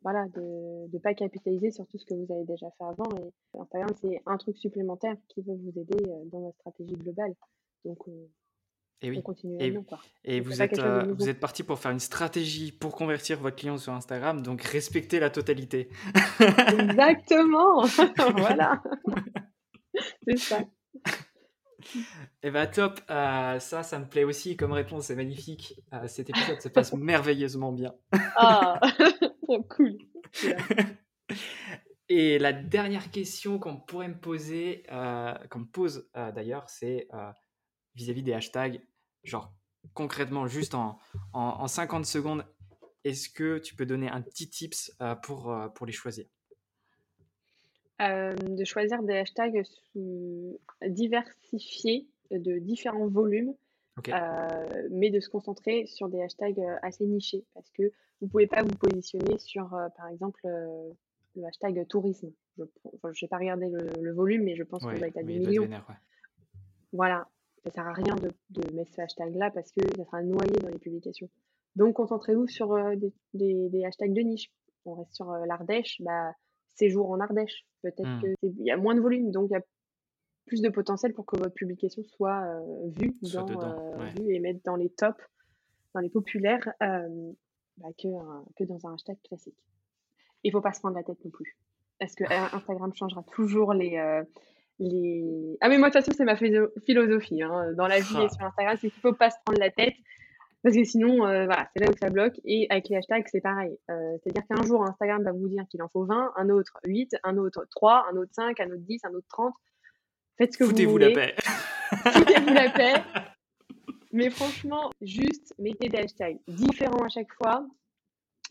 [0.04, 3.10] voilà, de ne pas capitaliser sur tout ce que vous avez déjà fait avant.
[3.18, 7.34] Et Instagram, c'est un truc supplémentaire qui peut vous aider euh, dans votre stratégie globale.
[7.86, 8.28] Donc, euh,
[9.02, 9.18] et oui.
[9.18, 10.00] on continue et, quoi.
[10.24, 13.94] Et vous êtes, vous êtes parti pour faire une stratégie pour convertir votre client sur
[13.94, 15.90] Instagram, donc respectez la totalité.
[16.40, 17.82] Exactement
[18.38, 18.82] Voilà
[20.28, 20.60] C'est ça.
[22.42, 23.00] Eh bien, top.
[23.10, 25.06] Euh, ça, ça me plaît aussi comme réponse.
[25.06, 25.82] C'est magnifique.
[25.94, 27.94] Euh, cet épisode se passe merveilleusement bien.
[28.36, 28.80] ah,
[29.70, 29.98] cool.
[32.10, 37.08] Et la dernière question qu'on pourrait me poser, euh, qu'on me pose d'ailleurs, c'est
[37.96, 38.82] vis-à-vis des hashtags.
[39.24, 39.54] Genre,
[39.94, 41.00] concrètement, juste en,
[41.34, 42.46] en 50 secondes,
[43.04, 46.26] est-ce que tu peux donner un petit tips pour, pour les choisir?
[48.02, 49.64] Euh, de choisir des hashtags
[50.88, 53.54] diversifiés de différents volumes,
[54.10, 58.48] euh, mais de se concentrer sur des hashtags euh, assez nichés parce que vous pouvez
[58.48, 62.32] pas vous positionner sur, par exemple, le hashtag tourisme.
[62.58, 65.70] Je n'ai pas regardé le, volume, mais je pense qu'on va être à des millions.
[66.94, 67.28] Voilà,
[67.64, 70.70] ça sert à rien de, de mettre ce hashtag-là parce que ça sera noyé dans
[70.70, 71.30] les publications.
[71.76, 73.14] Donc, concentrez-vous sur des,
[73.70, 74.52] des, hashtags de niche.
[74.86, 76.34] On reste sur l'Ardèche, bah,
[76.76, 77.66] séjour en Ardèche.
[77.82, 78.36] Peut-être mmh.
[78.40, 79.62] qu'il y a moins de volume, donc il y a
[80.46, 84.76] plus de potentiel pour que votre publication soit euh, vue, dans, euh, et mettre dans
[84.76, 85.24] les tops,
[85.94, 87.32] dans les populaires, euh,
[87.78, 88.08] bah, que,
[88.58, 89.58] que dans un hashtag classique.
[90.44, 91.58] Il faut pas se prendre la tête non plus.
[92.00, 93.98] Parce que Instagram changera toujours les,
[94.80, 95.58] les...
[95.62, 97.74] Ah mais moi de toute façon c'est ma philosophie hein.
[97.78, 98.30] dans la vie et ah.
[98.30, 99.96] sur Instagram, c'est qu'il faut pas se prendre la tête.
[100.64, 102.40] Parce que sinon, euh, voilà, c'est là où ça bloque.
[102.46, 103.78] Et avec les hashtags, c'est pareil.
[103.92, 107.18] Euh, c'est-à-dire qu'un jour, Instagram va vous dire qu'il en faut 20, un autre 8,
[107.24, 109.54] un autre 3, un autre 5, un autre 10, un autre 30.
[110.38, 110.86] Faites ce que vous voulez.
[110.86, 111.36] Foutez-vous la paix.
[112.14, 112.94] Foutez-vous la paix.
[114.14, 117.68] Mais franchement, juste mettez des hashtags différents à chaque fois,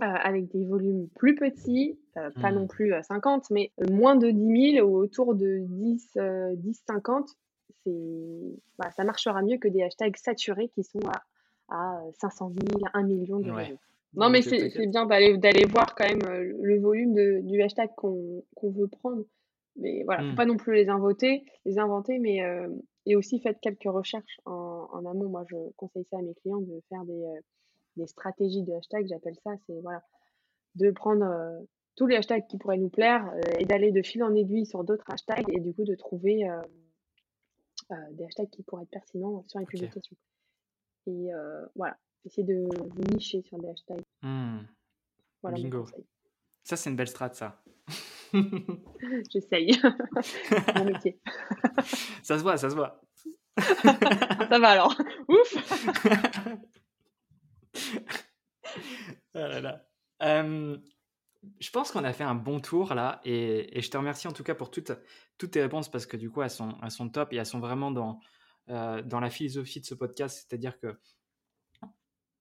[0.01, 2.55] euh, avec des volumes plus petits, pas hmm.
[2.55, 6.19] non plus 50, mais moins de 10 000 ou autour de 10,
[6.57, 7.31] 10 50.
[8.79, 11.23] Bah, ça marchera mieux que des hashtags saturés qui sont à
[11.73, 13.51] à 500 000, 1 million de
[14.15, 18.43] Non, mais c'est bien d'aller voir quand même euh, le volume de, du hashtag qu'on
[18.63, 19.25] veut prendre.
[19.77, 20.37] Mais voilà, faut mmh.
[20.37, 22.69] pas non plus les inventer, les inventer, mais euh,
[23.07, 25.31] et aussi faites quelques recherches en, en, amont.
[25.31, 27.41] Moi, je conseille ça à mes clients de faire des, euh,
[27.97, 29.53] des stratégies de hashtag, j'appelle ça.
[29.67, 30.03] C'est voilà,
[30.75, 31.27] de prendre
[31.97, 35.05] tous les hashtags qui pourraient nous plaire et d'aller de fil en aiguille sur d'autres
[35.11, 36.49] hashtags et du coup de trouver
[38.13, 40.17] des hashtags qui pourraient être pertinents sur les publications.
[41.07, 41.31] Et
[41.77, 44.05] voilà, essayer de vous nicher sur des hashtags.
[44.23, 44.61] Mmh.
[45.43, 45.87] Voilà Bingo.
[46.65, 47.61] Ça, c'est une belle strat, ça.
[49.31, 49.81] J'essaye.
[50.77, 51.19] Mon métier.
[52.23, 53.01] ça se voit, ça se voit.
[53.59, 54.97] ça va alors.
[55.29, 56.69] Ouf.
[59.35, 60.77] oh
[61.59, 64.45] je pense qu'on a fait un bon tour là et, je te remercie en tout
[64.45, 64.93] cas pour toutes,
[65.39, 68.21] tes réponses parce que du coup elles sont, top et elles sont vraiment dans,
[68.69, 70.99] euh, dans la philosophie de ce podcast, c'est-à-dire que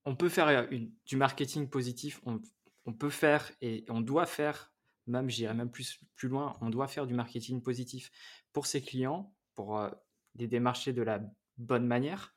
[0.06, 2.42] on peut faire une, du marketing positif, on,
[2.86, 4.72] on, peut faire et on doit faire,
[5.06, 8.12] même j'irai même plus, plus loin, on doit faire du marketing positif
[8.52, 9.90] pour ses clients, pour euh,
[10.36, 11.22] les démarcher de la
[11.58, 12.34] bonne manière.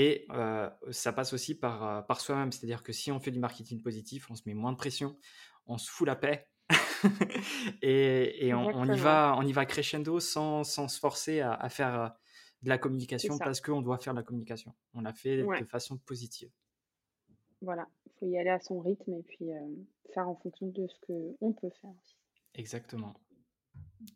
[0.00, 3.82] Et euh, ça passe aussi par, par soi-même, c'est-à-dire que si on fait du marketing
[3.82, 5.16] positif, on se met moins de pression,
[5.66, 6.46] on se fout la paix
[7.82, 12.14] et, on, y va, on y va crescendo sans, sans se forcer à, à faire
[12.62, 14.72] de la communication parce qu'on doit faire de la communication.
[14.94, 16.52] On l'a fait de façon positive.
[17.60, 19.58] Voilà, il faut y aller à son rythme et puis euh,
[20.14, 22.16] faire en fonction de ce qu'on peut faire aussi.
[22.54, 23.14] Exactement.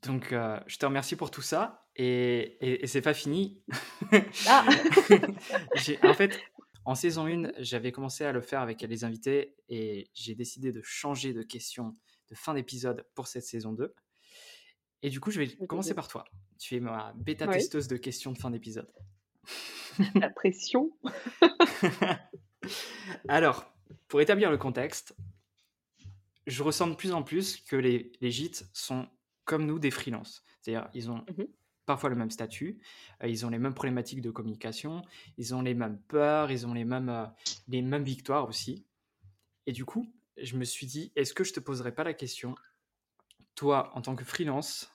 [0.03, 3.63] Donc, euh, je te remercie pour tout ça et, et, c'est pas fini.
[4.47, 4.67] Ah
[6.03, 6.39] en fait,
[6.85, 10.83] en saison 1, j'avais commencé à le faire avec les invités et j'ai décidé de
[10.83, 11.97] changer de question
[12.29, 13.95] de fin d'épisode pour cette saison 2.
[15.03, 16.25] Et du coup, je vais commencer par toi.
[16.59, 18.91] Tu es ma bêta-testeuse de questions de fin d'épisode.
[20.15, 20.93] La pression.
[23.29, 23.65] Alors,
[24.09, 25.15] pour établir le contexte,
[26.47, 29.09] je ressens de plus en plus que les, gîtes sont
[29.45, 30.45] comme nous des freelances.
[30.61, 31.45] C'est-à-dire, ils ont mmh
[31.93, 32.81] parfois le même statut,
[33.23, 35.03] euh, ils ont les mêmes problématiques de communication,
[35.37, 37.27] ils ont les mêmes peurs, ils ont les mêmes, euh,
[37.69, 38.87] les mêmes victoires aussi.
[39.67, 42.55] Et du coup, je me suis dit, est-ce que je te poserais pas la question,
[43.55, 44.91] toi, en tant que freelance,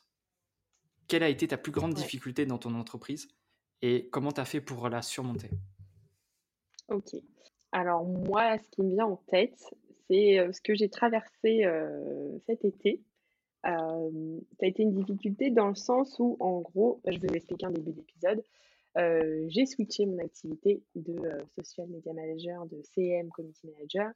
[1.08, 3.28] quelle a été ta plus grande difficulté dans ton entreprise
[3.84, 5.52] et comment tu as fait pour la surmonter?
[6.88, 7.16] Ok.
[7.74, 9.62] Alors moi, ce qui me vient en tête,
[10.08, 11.64] c'est ce que j'ai traversé
[12.48, 13.04] cet été.
[13.64, 17.66] Ça a été une difficulté dans le sens où, en gros, bah, je vous expliquer
[17.66, 18.42] un début d'épisode.
[19.48, 21.18] j'ai switché mon activité de
[21.56, 24.12] social media manager, de CM community manager,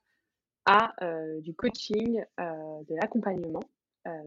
[0.66, 0.94] à
[1.42, 3.64] du coaching, de l'accompagnement.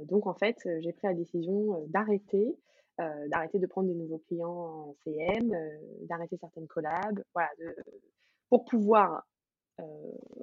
[0.05, 2.57] donc en fait, j'ai pris la décision d'arrêter,
[2.99, 5.57] d'arrêter de prendre des nouveaux clients en CM,
[6.03, 7.51] d'arrêter certaines collabs, voilà,
[8.49, 9.25] pour pouvoir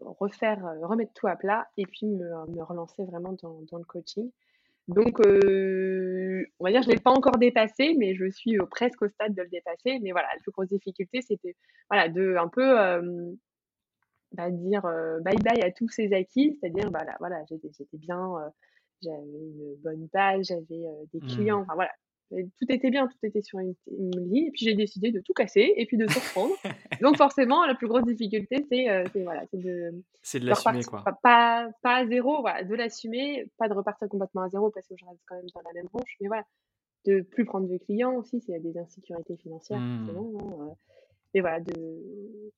[0.02, 4.32] refaire, remettre tout à plat et puis me, relancer vraiment dans, le coaching.
[4.88, 9.08] Donc, on va dire, je ne l'ai pas encore dépassé, mais je suis presque au
[9.08, 10.00] stade de le dépasser.
[10.02, 11.56] Mais voilà, la plus grosse difficulté, c'était
[11.90, 12.76] voilà, de un peu
[14.34, 14.84] bah, dire
[15.22, 18.34] bye bye à tous ces acquis, c'est-à-dire bah, voilà, j'étais bien,
[19.02, 21.64] j'avais une bonne page, j'avais des clients, mmh.
[21.64, 21.92] enfin voilà,
[22.32, 25.74] tout était bien, tout était sur une, ligne, et puis j'ai décidé de tout casser
[25.76, 26.54] et puis de tout reprendre.
[27.02, 28.86] Donc forcément, la plus grosse difficulté, c'est
[29.24, 31.04] voilà, de, c'est de l'assumer quoi.
[31.24, 34.96] Pas, pas, à zéro, voilà, de l'assumer, pas de repartir complètement à zéro parce que
[34.98, 36.44] je reste quand même dans la même branche, mais voilà,
[37.06, 40.10] de plus prendre de clients aussi, s'il y a des insécurités financières, mmh.
[40.16, 40.76] hein,
[41.34, 41.74] mais voilà, de...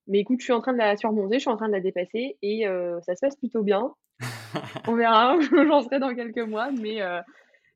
[0.08, 1.80] Mais écoute, je suis en train de la surmonter, je suis en train de la
[1.80, 3.94] dépasser et euh, ça se passe plutôt bien.
[4.88, 7.22] On verra, j'en serai dans quelques mois, mais, euh,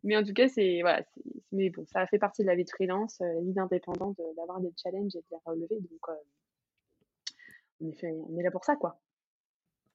[0.08, 1.04] mais en tout cas, c'est voilà,
[1.52, 4.60] mais bon, ça fait partie de la vie de freelance, euh, la vie d'indépendante, d'avoir
[4.62, 5.82] des challenges et de les relever.
[5.82, 6.10] Donc,
[7.82, 9.00] on, est on est là pour ça, quoi.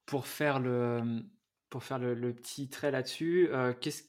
[0.06, 1.22] Pour faire le,
[1.70, 3.48] pour faire le, le petit trait là-dessus,
[3.80, 4.04] qu'est-ce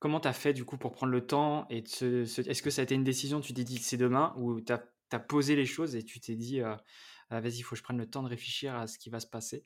[0.00, 2.84] comment tu as fait du coup pour prendre le temps et est-ce que ça a
[2.84, 5.66] été une décision, tu t'es dit c'est demain ou tu as tu as posé les
[5.66, 6.82] choses et tu t'es dit, «Ah,
[7.30, 9.26] vas-y, il faut que je prenne le temps de réfléchir à ce qui va se
[9.26, 9.64] passer?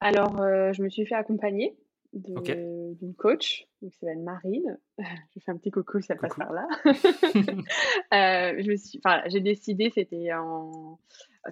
[0.00, 1.76] Alors, je me suis fait accompagner
[2.12, 4.78] d'une coach, qui s'appelle Marine.
[4.98, 6.66] je fais un petit coucou, ça passe par là.
[6.84, 10.98] je me suis, j'ai décidé, c'était en,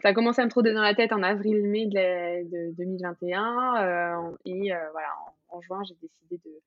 [0.03, 5.09] ça a commencé à me trotter dans la tête en avril-mai de, 2021, et voilà,
[5.49, 6.61] en juin, j'ai décidé de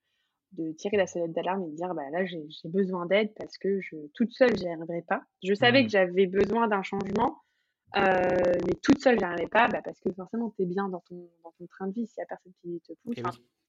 [0.52, 3.80] de tirer la sonnette d'alarme et de dire bah là j'ai besoin d'aide parce que
[3.80, 5.22] je toute seule j'y arriverai pas.
[5.42, 5.86] Je savais mmh.
[5.86, 7.49] que j'avais besoin d'un changement, euh,
[7.94, 11.28] mais toute seule j'y arriverai pas bah, parce que forcément tu es bien dans ton,
[11.44, 13.18] dans ton train de vie s'il y a personne qui te pousse.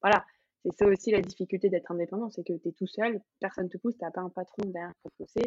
[0.01, 0.25] Voilà,
[0.63, 3.77] c'est ça aussi la difficulté d'être indépendant, c'est que tu es tout seul, personne te
[3.77, 5.45] pousse, tu pas un patron derrière pour pousser.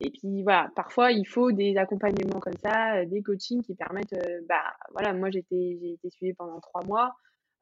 [0.00, 4.40] Et puis voilà, parfois il faut des accompagnements comme ça, des coachings qui permettent, euh,
[4.48, 7.14] bah voilà, moi j'ai été suivie pendant trois mois.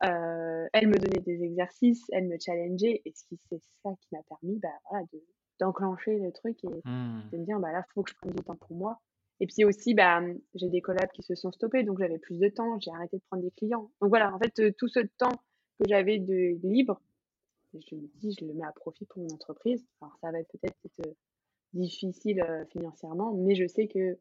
[0.05, 4.61] Euh, elle me donnait des exercices, elle me challengeait, et c'est ça qui m'a permis
[4.61, 5.05] bah, voilà,
[5.59, 7.30] d'enclencher le truc et mmh.
[7.32, 9.01] de me dire bah là, il faut que je prenne du temps pour moi.
[9.41, 10.20] Et puis aussi, bah,
[10.55, 13.22] j'ai des collabs qui se sont stoppés, donc j'avais plus de temps, j'ai arrêté de
[13.30, 13.91] prendre des clients.
[14.01, 15.36] Donc voilà, en fait, tout ce temps
[15.78, 17.01] que j'avais de libre,
[17.74, 19.86] je me dis, je le mets à profit pour mon entreprise.
[20.01, 20.76] Alors, ça va être peut-être
[21.72, 24.18] difficile financièrement, mais je sais que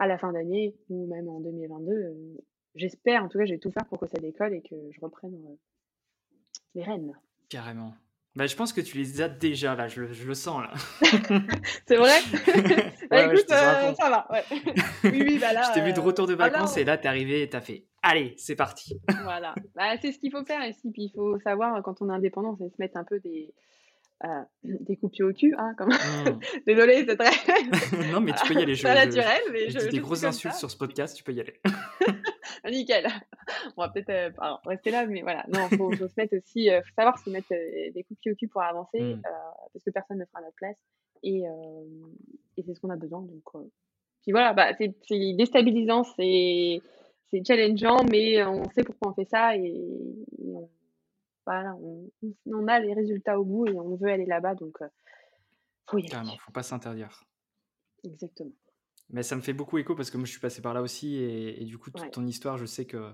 [0.00, 2.36] à la fin d'année ou même en 2022,
[2.74, 5.00] j'espère, en tout cas, je vais tout faire pour que ça décolle et que je
[5.00, 5.38] reprenne
[6.74, 7.12] les rênes.
[7.48, 7.94] Carrément.
[8.36, 10.72] Bah, je pense que tu les as déjà là, je, le sens là.
[11.86, 12.18] c'est vrai?
[13.10, 14.26] Bah, Écoute, ça va.
[14.30, 14.42] Ouais.
[15.04, 15.62] oui, oui, bah là.
[15.68, 18.34] je t'ai vu de retour de vacances et là, t'es arrivé et t'as fait Allez,
[18.38, 18.98] c'est parti.
[19.22, 19.54] voilà.
[19.76, 20.90] Bah, c'est ce qu'il faut faire ici.
[20.90, 23.54] Puis il faut savoir, quand on est indépendant, c'est se mettre un peu des,
[24.24, 25.88] euh, des coupures au cul, hein, comme...
[25.88, 26.40] Mmh.
[26.66, 27.30] Désolée, c'est très...
[28.12, 28.74] non, mais tu peux y aller.
[28.74, 31.60] Je, naturel, mais je, dis des grosses insultes sur ce podcast, tu peux y aller.
[32.70, 33.06] Nickel.
[33.76, 34.30] On va peut-être euh,
[34.66, 35.44] rester là, mais voilà.
[35.48, 38.48] Non, faut, faut se mettre aussi, euh, faut savoir se mettre des coups au cul
[38.48, 39.22] pour avancer, mmh.
[39.72, 40.78] parce que personne ne fera notre place.
[41.22, 41.42] Et,
[42.56, 43.22] et c'est ce qu'on a besoin.
[43.22, 43.42] Donc,
[44.24, 44.94] puis voilà, bah, c'est
[45.34, 46.80] déstabilisant, c'est
[47.46, 49.74] challengeant, mais on sait pourquoi on fait ça et,
[50.42, 50.68] on
[51.46, 54.88] voilà, on, a les résultats au bout et on veut aller là-bas, donc il euh,
[55.86, 56.30] faut y aller.
[56.38, 57.24] faut pas s'interdire.
[58.02, 58.52] Exactement.
[59.10, 61.16] Mais ça me fait beaucoup écho parce que moi je suis passé par là aussi
[61.16, 63.12] et, du coup toute ton histoire, je sais que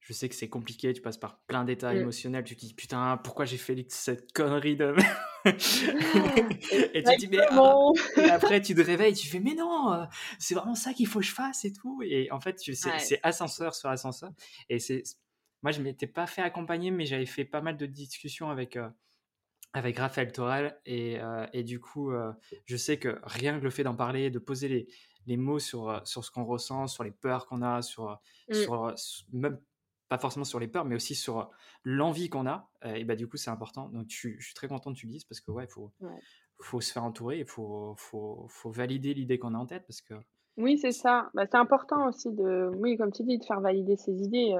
[0.00, 1.98] je sais que c'est compliqué, tu passes par plein d'états mm.
[1.98, 4.94] émotionnels, tu te dis putain pourquoi j'ai fait cette connerie de
[5.44, 7.92] et tu te dis mais ah.
[8.16, 10.04] et après tu te réveilles, tu fais mais non, euh,
[10.38, 13.74] c'est vraiment ça qu'il faut que je fasse et tout et en fait c'est ascenseur
[13.74, 14.32] sur ascenseur
[14.70, 15.02] et c'est
[15.62, 18.88] moi, je m'étais pas fait accompagner, mais j'avais fait pas mal de discussions avec, euh,
[19.72, 20.78] avec Raphaël Torel.
[20.86, 22.32] Et, euh, et du coup, euh,
[22.66, 24.88] je sais que rien que le fait d'en parler, de poser les,
[25.26, 28.54] les mots sur, sur ce qu'on ressent, sur les peurs qu'on a, sur, mmh.
[28.54, 28.94] sur,
[29.32, 29.60] même
[30.08, 31.50] pas forcément sur les peurs, mais aussi sur
[31.82, 32.70] l'envie qu'on a.
[32.84, 33.88] et bah, du coup, c'est important.
[33.88, 35.92] Donc, je, je, suis très content que tu le dises parce que, ouais, il faut,
[36.60, 40.00] faut se faire entourer, il faut, faut, faut valider l'idée qu'on a en tête parce
[40.00, 40.14] que
[40.56, 41.30] oui, c'est ça.
[41.34, 44.54] Bah, c'est important aussi de, oui, comme tu dis, de faire valider ses idées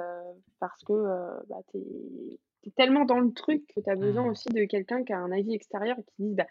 [0.61, 4.31] parce que euh, bah, tu es, tellement dans le truc que tu as besoin mmh.
[4.31, 6.47] aussi de quelqu'un qui a un avis extérieur et qui dit bah,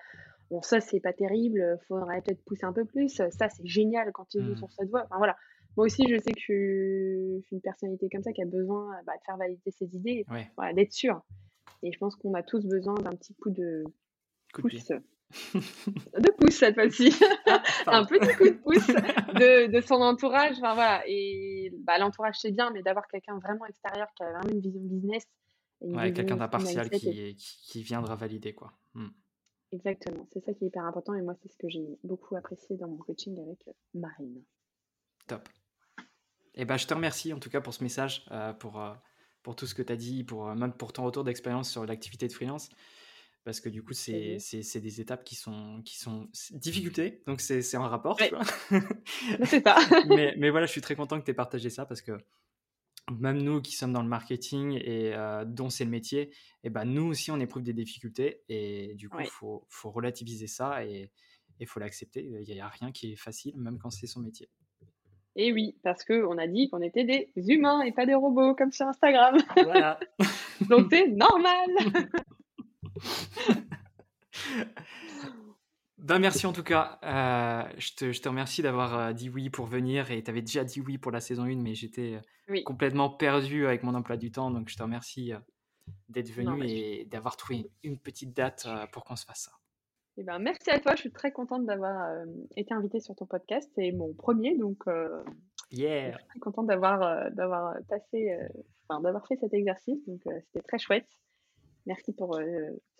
[0.49, 4.25] bon, ça c'est pas terrible, faudrait peut-être pousser un peu plus, ça c'est génial quand
[4.25, 4.57] tu joues mmh.
[4.57, 5.03] sur cette voie.
[5.05, 5.35] Enfin voilà.
[5.77, 9.11] Moi aussi, je sais que je suis, une personnalité comme ça qui a besoin bah,
[9.17, 10.25] de faire valider ses idées,
[10.55, 11.21] voilà, d'être sûr.
[11.83, 13.83] Et je pense qu'on a tous besoin d'un petit coup de
[14.53, 15.01] pouce de
[16.37, 17.13] pouce cette fois-ci,
[17.47, 18.87] ah, un petit coup de pouce
[19.73, 20.57] de, son entourage.
[20.57, 24.49] Enfin voilà, et bah, l'entourage c'est bien, mais d'avoir quelqu'un vraiment extérieur qui a vraiment
[24.49, 25.23] une vision business.
[25.81, 28.73] Ouais, quelqu'un d'impartial qui, qui, viendra valider quoi.
[28.93, 29.09] Hmm.
[29.71, 32.77] Exactement, c'est ça qui est hyper important et moi c'est ce que j'ai beaucoup apprécié
[32.77, 34.41] dans mon coaching avec euh, Marine.
[35.27, 35.49] Top.
[36.57, 38.93] Et eh ben, je te remercie en tout cas pour ce message, euh, pour, euh,
[39.43, 42.27] pour tout ce que tu as dit, pour, même pour ton retour d'expérience sur l'activité
[42.27, 42.69] de freelance
[43.45, 44.39] parce que du coup, c'est
[44.75, 48.19] des étapes qui sont, qui sont difficultés, donc c'est un rapport.
[48.19, 49.77] c'est ça.
[50.09, 52.13] mais, mais, voilà, je suis très content que tu aies partagé ça parce que
[53.11, 56.31] même nous qui sommes dans le marketing et euh, dont c'est le métier, et
[56.65, 60.47] eh ben nous aussi, on éprouve des difficultés et du coup, il faut, faut, relativiser
[60.47, 61.11] ça et
[61.59, 62.25] il faut l'accepter.
[62.25, 64.49] Il n'y a rien qui est facile, même quand c'est son métier.
[65.35, 68.71] Et oui, parce qu'on a dit qu'on était des humains et pas des robots, comme
[68.71, 69.37] sur Instagram.
[69.55, 69.99] Voilà.
[70.67, 71.69] donc c'est normal.
[75.97, 76.99] Ben merci en tout cas.
[77.03, 80.41] Euh, je, te, je, te, remercie d'avoir euh, dit oui pour venir et tu avais
[80.41, 84.17] déjà dit oui pour la saison 1, mais j'étais euh, complètement perdu avec mon emploi
[84.17, 84.51] du temps.
[84.51, 85.31] Donc je te remercie
[86.09, 89.51] d'être venu et d'avoir trouvé une petite date pour qu'on se fasse ça.
[90.17, 92.09] eh ben, merci à toi, je suis très contente d'avoir
[92.55, 93.69] été invitée sur ton podcast.
[93.75, 94.83] C'est mon premier, donc
[95.71, 96.11] yeah.
[96.11, 98.37] je suis très contente d'avoir d'avoir passé,
[98.87, 100.05] enfin, d'avoir fait cet exercice.
[100.07, 101.07] Donc c'était très chouette.
[101.85, 102.43] Merci pour euh,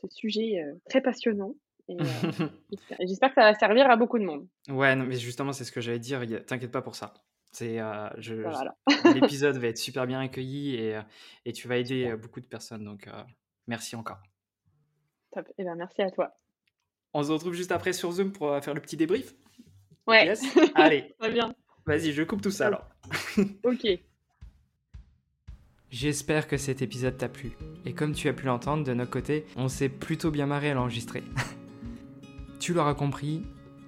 [0.01, 1.55] ce sujet euh, très passionnant.
[1.89, 1.95] Euh,
[2.99, 4.47] j'espère que ça va servir à beaucoup de monde.
[4.69, 6.21] Ouais, non, mais justement, c'est ce que j'allais dire.
[6.45, 7.13] T'inquiète pas pour ça.
[7.51, 7.79] C'est,
[9.13, 10.99] l'épisode va être super bien accueilli et,
[11.45, 12.83] et tu vas aider beaucoup de personnes.
[12.83, 13.07] Donc,
[13.67, 14.21] merci encore.
[15.31, 15.47] Top.
[15.49, 16.35] Et eh ben, merci à toi.
[17.13, 19.33] On se retrouve juste après sur Zoom pour faire le petit débrief?
[20.05, 20.33] Ouais.
[20.75, 21.15] Allez.
[21.17, 21.55] Très bien.
[21.85, 22.89] Vas-y, je coupe tout ça alors.
[23.63, 23.99] ok.
[25.95, 27.53] J'espère que cet épisode t'a plu.
[27.85, 30.73] Et comme tu as pu l'entendre, de notre côté, on s'est plutôt bien marré à
[30.73, 31.23] l'enregistrer.
[32.59, 33.43] tu l'auras compris,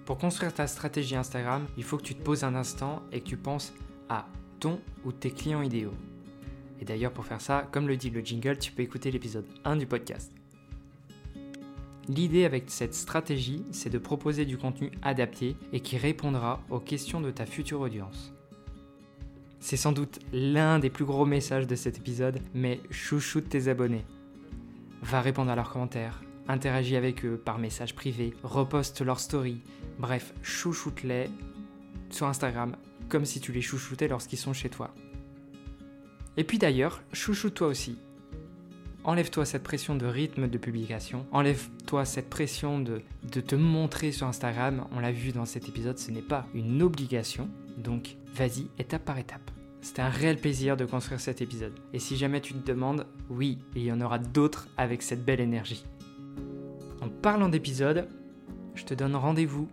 [0.06, 3.26] pour construire ta stratégie Instagram, il faut que tu te poses un instant et que
[3.26, 3.74] tu penses
[4.08, 4.26] à
[4.62, 5.96] ton ou tes clients idéaux.
[6.80, 9.76] Et d'ailleurs, pour faire ça, comme le dit le jingle, tu peux écouter l'épisode 1
[9.76, 10.32] du podcast.
[12.08, 17.20] L'idée avec cette stratégie, c'est de proposer du contenu adapté et qui répondra aux questions
[17.20, 18.32] de ta future audience.
[19.60, 24.06] C'est sans doute l'un des plus gros messages de cet épisode, mais chouchoute tes abonnés.
[25.02, 29.62] Va répondre à leurs commentaires, interagis avec eux par message privé, reposte leurs stories,
[30.00, 31.30] bref, chouchoute-les
[32.10, 32.76] sur Instagram
[33.10, 34.94] comme si tu les chouchoutais lorsqu'ils sont chez toi.
[36.36, 37.98] Et puis d'ailleurs, chouchoute-toi aussi.
[39.04, 43.02] enlève-toi cette pression de rythme de publication, enlève-toi cette pression de,
[43.32, 44.86] de te montrer sur Instagram.
[44.92, 49.18] On l'a vu dans cet épisode, ce n'est pas une obligation, donc vas-y étape par
[49.18, 49.52] étape.
[49.82, 51.74] C'était un réel plaisir de construire cet épisode.
[51.94, 55.40] Et si jamais tu te demandes, oui, il y en aura d'autres avec cette belle
[55.40, 55.86] énergie.
[57.02, 58.08] En parlant d'épisode,
[58.76, 59.68] je te donne rendez-vous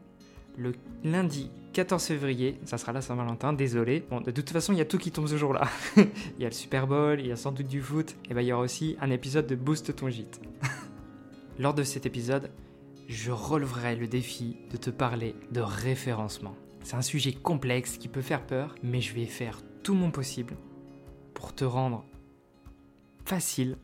[0.57, 4.05] le lundi 14 février, ça sera la Saint-Valentin, désolé.
[4.09, 5.69] Bon, de toute façon, il y a tout qui tombe ce jour-là.
[5.97, 6.07] il
[6.39, 8.47] y a le Super Bowl, il y a sans doute du foot, et ben il
[8.47, 10.41] y aura aussi un épisode de Boost ton gîte.
[11.59, 12.51] Lors de cet épisode,
[13.09, 16.55] je releverai le défi de te parler de référencement.
[16.85, 20.55] C'est un sujet complexe qui peut faire peur, mais je vais faire tout mon possible
[21.33, 22.05] pour te rendre
[23.25, 23.79] facile.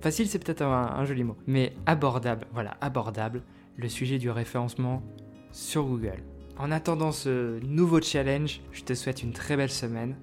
[0.00, 3.42] Facile, c'est peut-être un, joli mot, mais abordable, voilà, abordable,
[3.76, 5.02] le sujet du référencement
[5.52, 6.22] sur Google.
[6.56, 10.16] En attendant ce nouveau challenge, je te souhaite une très belle semaine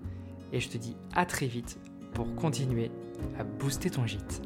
[0.52, 1.78] et je te dis à très vite
[2.16, 2.90] pour continuer
[3.38, 4.42] à booster ton gîte.